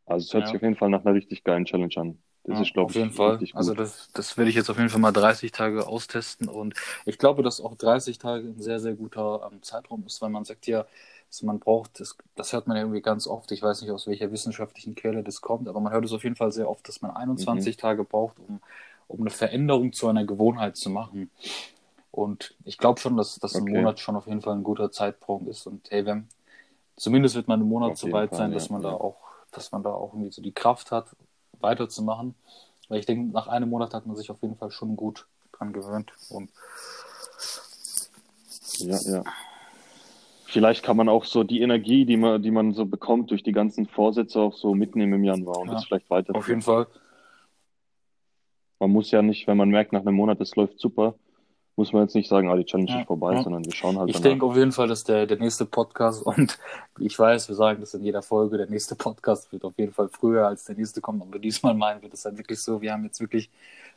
[0.07, 0.47] Also es hört Ja.
[0.47, 2.23] sich auf jeden Fall nach einer richtig geilen Challenge an.
[2.45, 3.43] Das Ja, ist, glaube auf ich, jeden Fall.
[3.43, 3.73] richtig gut.
[3.73, 6.75] Also das, das werde ich jetzt auf jeden Fall mal 30 Tage austesten und
[7.07, 10.45] ich glaube, dass auch 30 Tage ein sehr, sehr guter ähm, Zeitraum ist, weil man
[10.45, 10.85] sagt ja,
[11.29, 14.07] dass man braucht, das, das hört man ja irgendwie ganz oft, ich weiß nicht, aus
[14.07, 17.01] welcher wissenschaftlichen Quelle das kommt, aber man hört es auf jeden Fall sehr oft, dass
[17.01, 17.71] man Mhm.
[17.71, 18.61] 21 Tage braucht, um,
[19.09, 21.31] um eine Veränderung zu einer Gewohnheit zu machen.
[22.11, 23.69] Und ich glaube schon, dass, dass ein Okay.
[23.69, 25.67] Monat schon auf jeden Fall ein guter Zeitpunkt ist.
[25.67, 26.29] Und hey, wenn,
[26.97, 28.95] zumindest wird man im Monat Auf so weit Fall, sein, ja, dass man da ja.
[28.95, 29.17] auch,
[29.57, 31.07] dass man da auch irgendwie so die Kraft hat,
[31.61, 32.35] weiterzumachen.
[32.89, 35.73] Weil ich denke, nach einem Monat hat man sich auf jeden Fall schon gut dran
[35.73, 36.13] gewöhnt.
[36.29, 36.51] Und
[38.79, 39.25] Ja, ja.
[40.47, 43.53] Vielleicht kann man auch so die Energie, die man, die man so bekommt durch die
[43.53, 46.35] ganzen Vorsätze auch so mitnehmen im Januar und Ja, das vielleicht weiter.
[46.35, 46.87] auf jeden Fall.
[48.79, 51.15] Man muss ja nicht, wenn man merkt, nach einem Monat, das läuft super,
[51.77, 53.43] muss man jetzt nicht sagen, ah, die Challenge Ja, ist vorbei, ja.
[53.43, 54.29] sondern wir schauen halt Ich danach.
[54.31, 56.59] denke auf jeden Fall, dass der, der nächste Podcast, und
[57.01, 60.09] ich weiß, wir sagen das in jeder Folge, der nächste Podcast wird auf jeden Fall
[60.09, 63.05] früher als der nächste kommen, aber diesmal meinen wir das halt wirklich so, wir haben
[63.05, 63.51] jetzt wirklich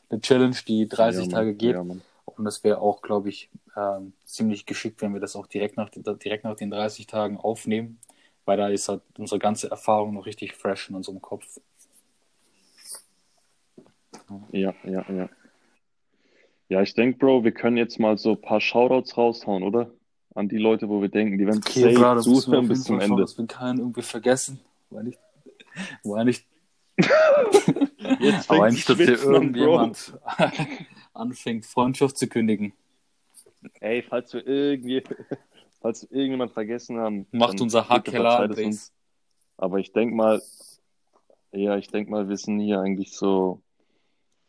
[0.10, 1.32] eine Challenge, die 30 Ja.
[1.32, 5.48] Tage geht und das wäre auch, glaube ich, ähm, ziemlich geschickt, wenn wir das auch
[5.48, 8.00] direkt nach, direkt nach den 30 Tagen aufnehmen,
[8.46, 11.46] weil da ist halt unsere ganze Erfahrung noch richtig fresh in unserem Kopf.
[14.52, 15.30] Ja, ja, ja.
[16.70, 19.92] Ja, ich denke, Bro, wir können jetzt mal so ein paar Shoutouts raushauen, oder?
[20.36, 23.10] An die Leute, wo wir denken, die werden Okay, safe Bro, zuhören bis zum Fall
[23.10, 23.22] Ende.
[23.22, 24.60] dass wir keinen irgendwie vergessen,
[24.90, 25.18] weil ich,
[26.04, 26.46] weil ich
[28.20, 30.20] Jetzt Aber nicht, dass dir an, irgendjemand
[31.14, 32.74] anfängt, Freundschaft zu kündigen.
[33.80, 35.04] Ey, falls wir irgendwie,
[35.82, 38.50] falls wir irgendjemand vergessen haben, Macht unser Hackkeller.
[39.58, 40.42] Aber ich denke mal,
[41.52, 43.62] ja, ich denke mal, wir sind hier eigentlich so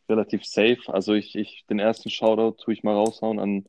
[0.08, 0.78] relativ safe.
[0.88, 3.66] Also ich, ich, den ersten Shoutout tue ich mal raushauen an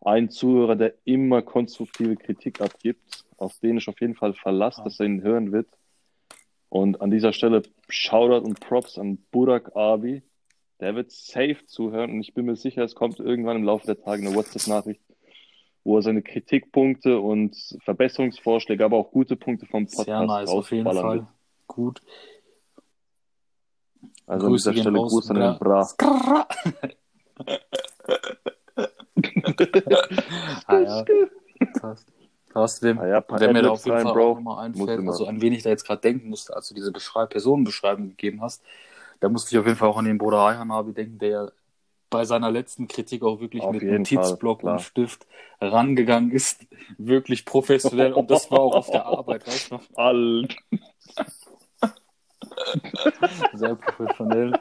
[0.00, 4.84] einen Zuhörer, der immer konstruktive Kritik abgibt, auf den ich auf jeden Fall Verlass, Ja.
[4.84, 5.68] dass er ihn hören wird.
[6.68, 10.22] Und an dieser Stelle Shoutout und Props an Burak Abi.
[10.80, 14.02] Der wird safe zuhören und ich bin mir sicher, es kommt irgendwann im Laufe der
[14.02, 15.00] Tage eine WhatsApp-Nachricht,
[15.84, 20.72] wo er seine Kritikpunkte und Verbesserungsvorschläge, aber auch gute Punkte vom Podcast Sehr nice, auf
[20.72, 21.18] jeden Fall.
[21.20, 21.26] wird.
[21.68, 22.00] Gut.
[24.26, 25.52] Also Grüße an dieser Stelle Gruß an Bra.
[25.52, 25.88] den Bra.
[30.66, 31.04] Ah, ja.
[31.80, 32.06] Passt.
[32.52, 34.30] Passt, wem, Ah ja, wenn mir da auf jeden Fall Bro.
[34.30, 36.74] auch nochmal Muss einfällt, also an wen ich da jetzt gerade denken musste, als du
[36.74, 38.62] diese Beschreib Personenbeschreibung gegeben hast,
[39.20, 41.48] da musste ich auf jeden Fall auch an den Bruder Ayhanabi denken, der ja
[42.10, 44.78] bei seiner letzten Kritik auch wirklich Auf mit Notizblock Fall, und.
[44.78, 45.26] Stift
[45.60, 46.64] rangegangen ist,
[46.96, 49.82] wirklich professionell und das war auch auf der Arbeit, weißt du noch?
[49.96, 50.54] Alt.
[53.54, 54.52] Sehr professionell.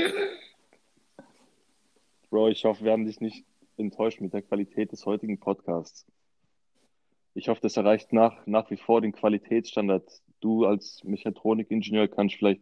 [2.30, 3.46] Bro, ich hoffe, wir haben dich nicht
[3.78, 6.06] enttäuscht mit der Qualität des heutigen Podcasts.
[7.34, 10.04] Ich hoffe, das erreicht nach, nach wie vor den Qualitätsstandard.
[10.42, 12.62] Du als Mechatronikingenieur kannst vielleicht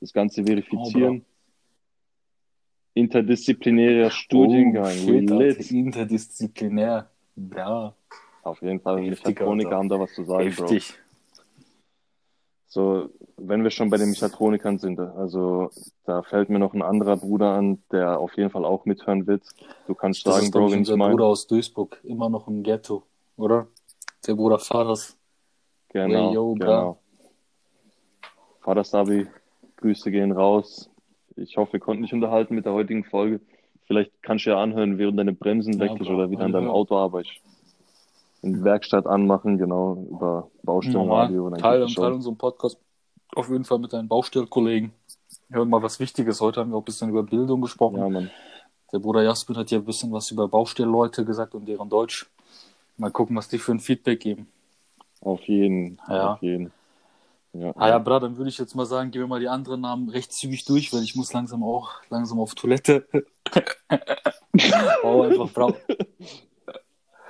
[0.00, 1.24] das Ganze verifizieren.
[2.94, 4.84] Interdisziplinärer Studiengang.
[4.84, 7.10] Oh, shit, Alter, interdisziplinär.
[7.36, 7.94] Ja,
[8.42, 9.78] Auf jeden Fall, Heftig, Mechatroniker Alter.
[9.78, 10.66] haben da was zu sagen, Bro.
[12.72, 15.68] So, wenn wir schon bei den Mechatronikern sind, also
[16.06, 19.42] da fällt mir noch ein anderer Bruder an, der auf jeden Fall auch mithören wird.
[19.86, 21.10] Du kannst Das sagen, ist, Bro, ich, wenn ich unser meine.
[21.10, 23.02] Bruder aus Duisburg, immer noch im Ghetto,
[23.36, 23.66] oder?
[24.26, 25.18] Der Bruder Fares.
[25.90, 26.98] Genau, Hey, yo, genau.
[28.62, 29.26] Vaterstabi,
[29.76, 30.88] Grüße gehen raus.
[31.36, 33.42] Ich hoffe, wir konnten dich unterhalten mit der heutigen Folge.
[33.84, 36.70] Vielleicht kannst du ja anhören, während deine Bremsen Ja, wechselst bra, oder wieder an deinem.
[36.70, 37.38] Auto arbeitest.
[38.42, 41.50] In Werkstatt anmachen, genau, über Baustellenradio.
[41.50, 42.76] Teil, Teil unserem Podcast
[43.34, 44.92] auf jeden Fall mit deinen Baustellkollegen.
[45.50, 46.40] Hör mal was Wichtiges.
[46.40, 47.98] Heute haben wir auch ein bisschen über Bildung gesprochen.
[47.98, 48.30] Ja, Mann.
[48.92, 52.28] Der Bruder Jasmin hat ja ein bisschen was über Baustellleute gesagt und deren Deutsch.
[52.96, 54.48] Mal gucken, was die für ein Feedback geben.
[55.20, 56.34] Auf jeden, Ja.
[56.34, 56.72] auf jeden.
[57.54, 59.82] Ja, Ah ja, bra, dann würde ich jetzt mal sagen, gehen wir mal die anderen
[59.82, 63.06] Namen recht zügig durch, weil ich muss langsam auch langsam auf Toilette.
[65.02, 65.72] oh, einfach bra.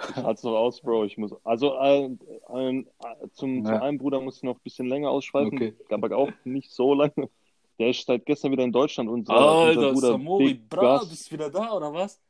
[0.17, 1.05] Halt's noch aus, Bro.
[1.05, 1.33] Ich muss.
[1.45, 2.85] Also äh, äh,
[3.33, 3.65] zum, Ja.
[3.65, 5.75] zum einen Bruder muss ich noch ein bisschen länger ausschweifen, Okay.
[5.91, 7.29] aber auch nicht so lange.
[7.79, 9.09] Der ist seit gestern wieder in Deutschland.
[9.09, 11.09] Unser, Alter, unser Bruder Samori, Big bra, Gus.
[11.11, 12.21] bist du wieder da, oder was?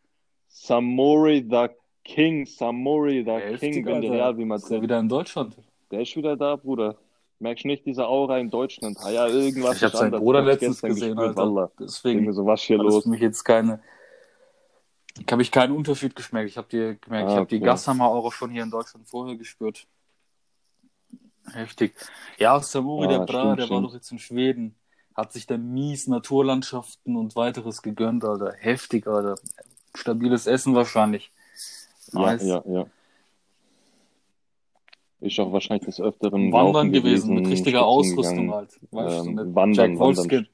[0.49, 1.66] Samori the
[2.05, 4.11] King, Samori the Heftig, King, wenn der.
[4.12, 5.57] Real wie man Ist er wieder in Deutschland?
[5.91, 6.97] Der ist wieder da, Bruder.
[7.39, 8.97] Merkst du nicht diese Aura in Deutschland?
[9.03, 10.20] Ah ja, irgendwas Ich habe ist seinen anders.
[10.20, 11.37] Bruder letztens gesehen, gespürt, Alter.
[11.55, 11.70] Wallah.
[11.81, 13.03] Deswegen so, was hier los?
[13.03, 13.81] für mich jetzt keine.
[15.31, 16.49] Habe ich keinen Unterschied geschmeckt.
[16.51, 17.61] Ich habe die gemerkt, ich Ah, habe die.
[17.61, 19.87] Gashammer auch schon hier in Deutschland vorher gespürt.
[21.53, 21.95] Heftig.
[22.39, 24.75] Ja, Samuri, Ah, der Bra, der war doch jetzt in Schweden.
[25.15, 28.55] Hat sich da mies Naturlandschaften und weiteres gegönnt, Alter.
[28.59, 29.35] Heftig, Alter.
[29.95, 31.31] Stabiles Essen wahrscheinlich.
[32.13, 32.45] Nice.
[32.45, 32.87] Ja, ja, ja.
[35.21, 38.53] Ist auch wahrscheinlich des Öfteren Wandern laufen gewesen, mit richtiger Ausrüstung gegangen.
[38.53, 38.79] halt.
[38.91, 40.49] Weißt Ähm, du, mit wandern, Jack Wolfskin.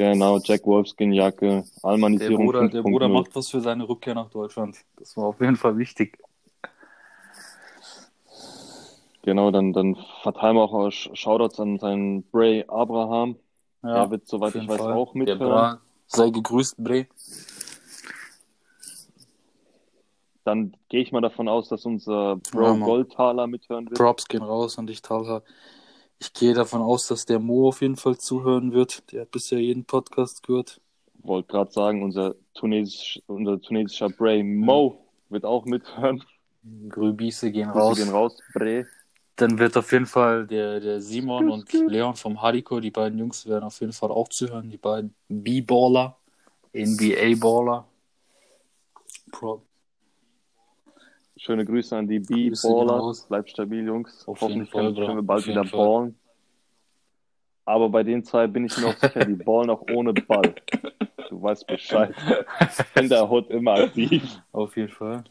[0.00, 3.12] Genau, Jack Wolfskin Jacke, Der Almanisierung Bruder, der Bruder 5.0.
[3.12, 4.78] macht was für seine Rückkehr nach Deutschland.
[4.96, 6.16] Das war auf jeden Fall wichtig.
[9.20, 13.36] Genau, dann, dann verteilen wir auch Sh- Shoutouts an seinen Bray Abraham.
[13.82, 14.92] Ja, Der wird, soweit ich weiß, Fall.
[14.94, 15.38] auch Der mithören.
[15.38, 17.06] Bra, sei gegrüßt, Bre.
[20.44, 22.88] Dann gehe ich mal davon aus, dass unser Bro Ja, Mann.
[22.88, 23.98] Goldtaler mithören wird.
[23.98, 25.42] Props gehen raus an dich, Talha.
[26.22, 29.10] Ich gehe davon aus, dass der Mo auf jeden Fall zuhören wird.
[29.10, 30.78] Der hat bisher jeden Podcast gehört.
[31.14, 36.22] Wollte gerade sagen, unser, tunesisch, unser tunesischer Bray Mo wird auch mithören.
[36.90, 37.98] Grübise gehen Grüße raus.
[37.98, 38.84] gehen raus, Bray.
[39.36, 43.46] Dann wird auf jeden Fall der, der Simon und Leon vom Hardcore, die beiden Jungs
[43.46, 44.68] werden auf jeden Fall auch zuhören.
[44.68, 46.18] Die beiden B-Baller,
[46.74, 47.86] NBA-Baller.
[49.32, 49.62] Pro
[51.42, 53.14] Schöne Grüße an die B-Baller.
[53.28, 54.28] Bleibt stabil, Jungs.
[54.28, 55.78] Auf Hoffentlich jeden Fall, können, können wir bald wieder Fall.
[55.86, 56.18] ballen.
[57.64, 60.54] Aber bei den zwei bin ich mir auch sicher, die ballen auch ohne Ball.
[61.30, 62.14] Du weißt Bescheid.
[62.94, 64.22] In der Hut immer aktiv.
[64.52, 65.24] auf jeden Fall.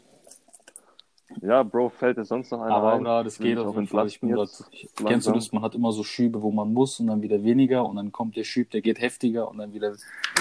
[1.42, 3.06] Ja, Bro, fällt dir sonst noch einer Aber ein?
[3.06, 4.08] ja, das geht auf auch jeden Fall.
[4.08, 4.50] Ich bin grad,
[5.06, 5.52] kennst du das?
[5.52, 8.36] Man hat immer so Schübe, wo man muss und dann wieder weniger und dann kommt
[8.36, 9.94] der Schüb, der geht heftiger und dann wieder.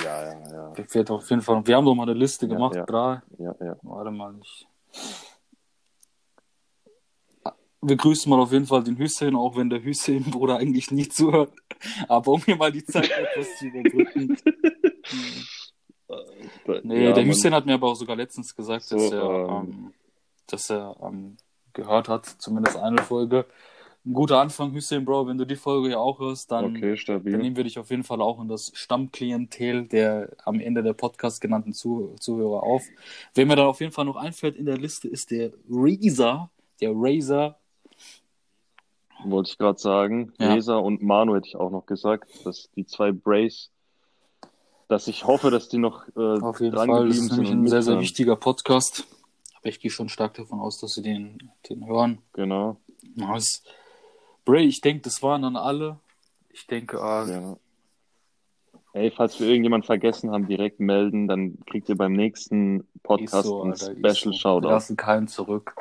[0.02, 0.70] Ja, ja, ja.
[0.70, 1.60] Der fährt auf jeden Fall.
[1.66, 2.84] Wir haben doch mal eine Liste Ja, gemacht, ja.
[2.86, 3.22] Bra.
[3.36, 3.76] Ja, ja.
[3.82, 4.66] Warte mal, ich.
[7.81, 11.12] Wir grüßen mal auf jeden Fall den Hüssein, auch wenn der Hüssein Bruder eigentlich nicht
[11.14, 11.53] zuhört.
[12.09, 14.37] Aber um mir mal die Zeit etwas zu überbrücken.
[16.83, 17.24] Nee, ja, der.
[17.24, 19.93] Hüssein hat mir aber auch sogar letztens gesagt, So, dass er, ähm, ähm,
[20.47, 21.37] dass er ähm,
[21.72, 23.47] gehört hat, zumindest eine Folge.
[24.05, 25.26] Ein guter Anfang, Hüssein, Bro.
[25.26, 28.05] Wenn du die Folge ja auch hörst, dann, Okay, dann nehmen wir dich auf jeden
[28.05, 32.85] Fall auch in das Stammklientel der am Ende der Podcast genannten Zuh Zuhörer auf.
[33.35, 36.51] Wer mir dann auf jeden Fall noch einfällt in der Liste, ist der Razor.
[36.81, 37.57] Der Razor.
[39.24, 40.32] Wollte ich gerade sagen.
[40.38, 40.54] Ja.
[40.54, 43.70] Reza und Manu hätte ich auch noch gesagt, dass die zwei Brace,
[44.88, 47.06] dass ich hoffe, dass die noch äh, Auf jeden dran Fall.
[47.08, 49.06] Das geblieben ist sind nämlich ein sehr, sehr wichtiger Podcast.
[49.56, 52.18] Aber ich gehe schon stark davon aus, dass sie den, den hören.
[52.32, 52.76] Genau.
[53.14, 53.62] Nice.
[54.44, 55.98] Bray, ich denke, das waren dann alle.
[56.50, 57.56] Ich denke, ah, Ja.
[58.94, 63.62] Ey, falls wir irgendjemand vergessen haben, direkt melden, dann kriegt ihr beim nächsten Podcast so,
[63.62, 64.30] ein Alter, ist Special so.
[64.30, 64.68] Wir Shoutout.
[64.68, 65.74] lassen keinen zurück.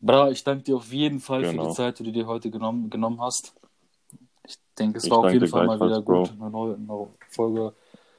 [0.00, 1.68] Bra, ich danke dir auf jeden Fall für Genau.
[1.68, 3.54] die Zeit, die du dir heute genommen, genommen hast.
[4.46, 7.08] Ich denke, es Ich war auf jeden Fall mal wieder gleichfalls, gut, eine neue, neue
[7.30, 7.74] Folge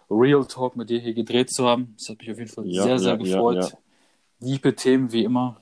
[0.10, 1.94] Real Talk mit dir hier gedreht zu haben.
[1.98, 3.72] Das hat mich auf jeden Fall Ja, sehr, sehr ja, ja, gefreut.
[3.72, 3.78] ja.
[4.40, 5.58] Liebe Themen wie immer.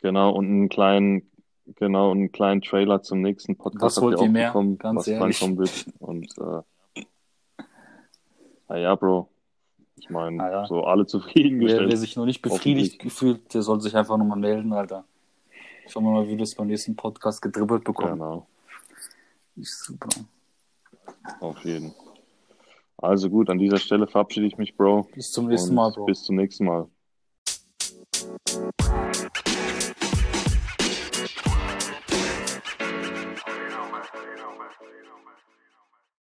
[0.00, 1.30] Genau, und einen kleinen,
[1.76, 4.48] genau, einen kleinen Trailer zum nächsten Podcast Was habt wollt ihr mehr?
[4.48, 5.40] bekommen, Ganz was ehrlich.
[5.56, 5.86] wird.
[6.00, 7.02] Und äh,
[8.68, 9.28] na ja, Bro.
[10.02, 10.62] Ich meine, Alter.
[10.62, 11.82] Ah, so alle zufriedengestellt.
[11.82, 15.04] Wer, wer sich noch nicht befriedigt gefühlt, der soll sich einfach nochmal melden, Alter.
[15.86, 18.14] Schauen wir mal, wie wir es beim nächsten Podcast gedribbelt bekommen.
[18.14, 18.46] Genau.
[19.54, 20.08] Ist super.
[21.38, 21.94] Auf jeden.
[22.96, 25.06] Also gut, an dieser Stelle verabschiede ich mich, Bro.
[25.14, 26.06] Bis zum nächsten Mal, Bro.
[26.06, 26.88] Bis zum nächsten Mal.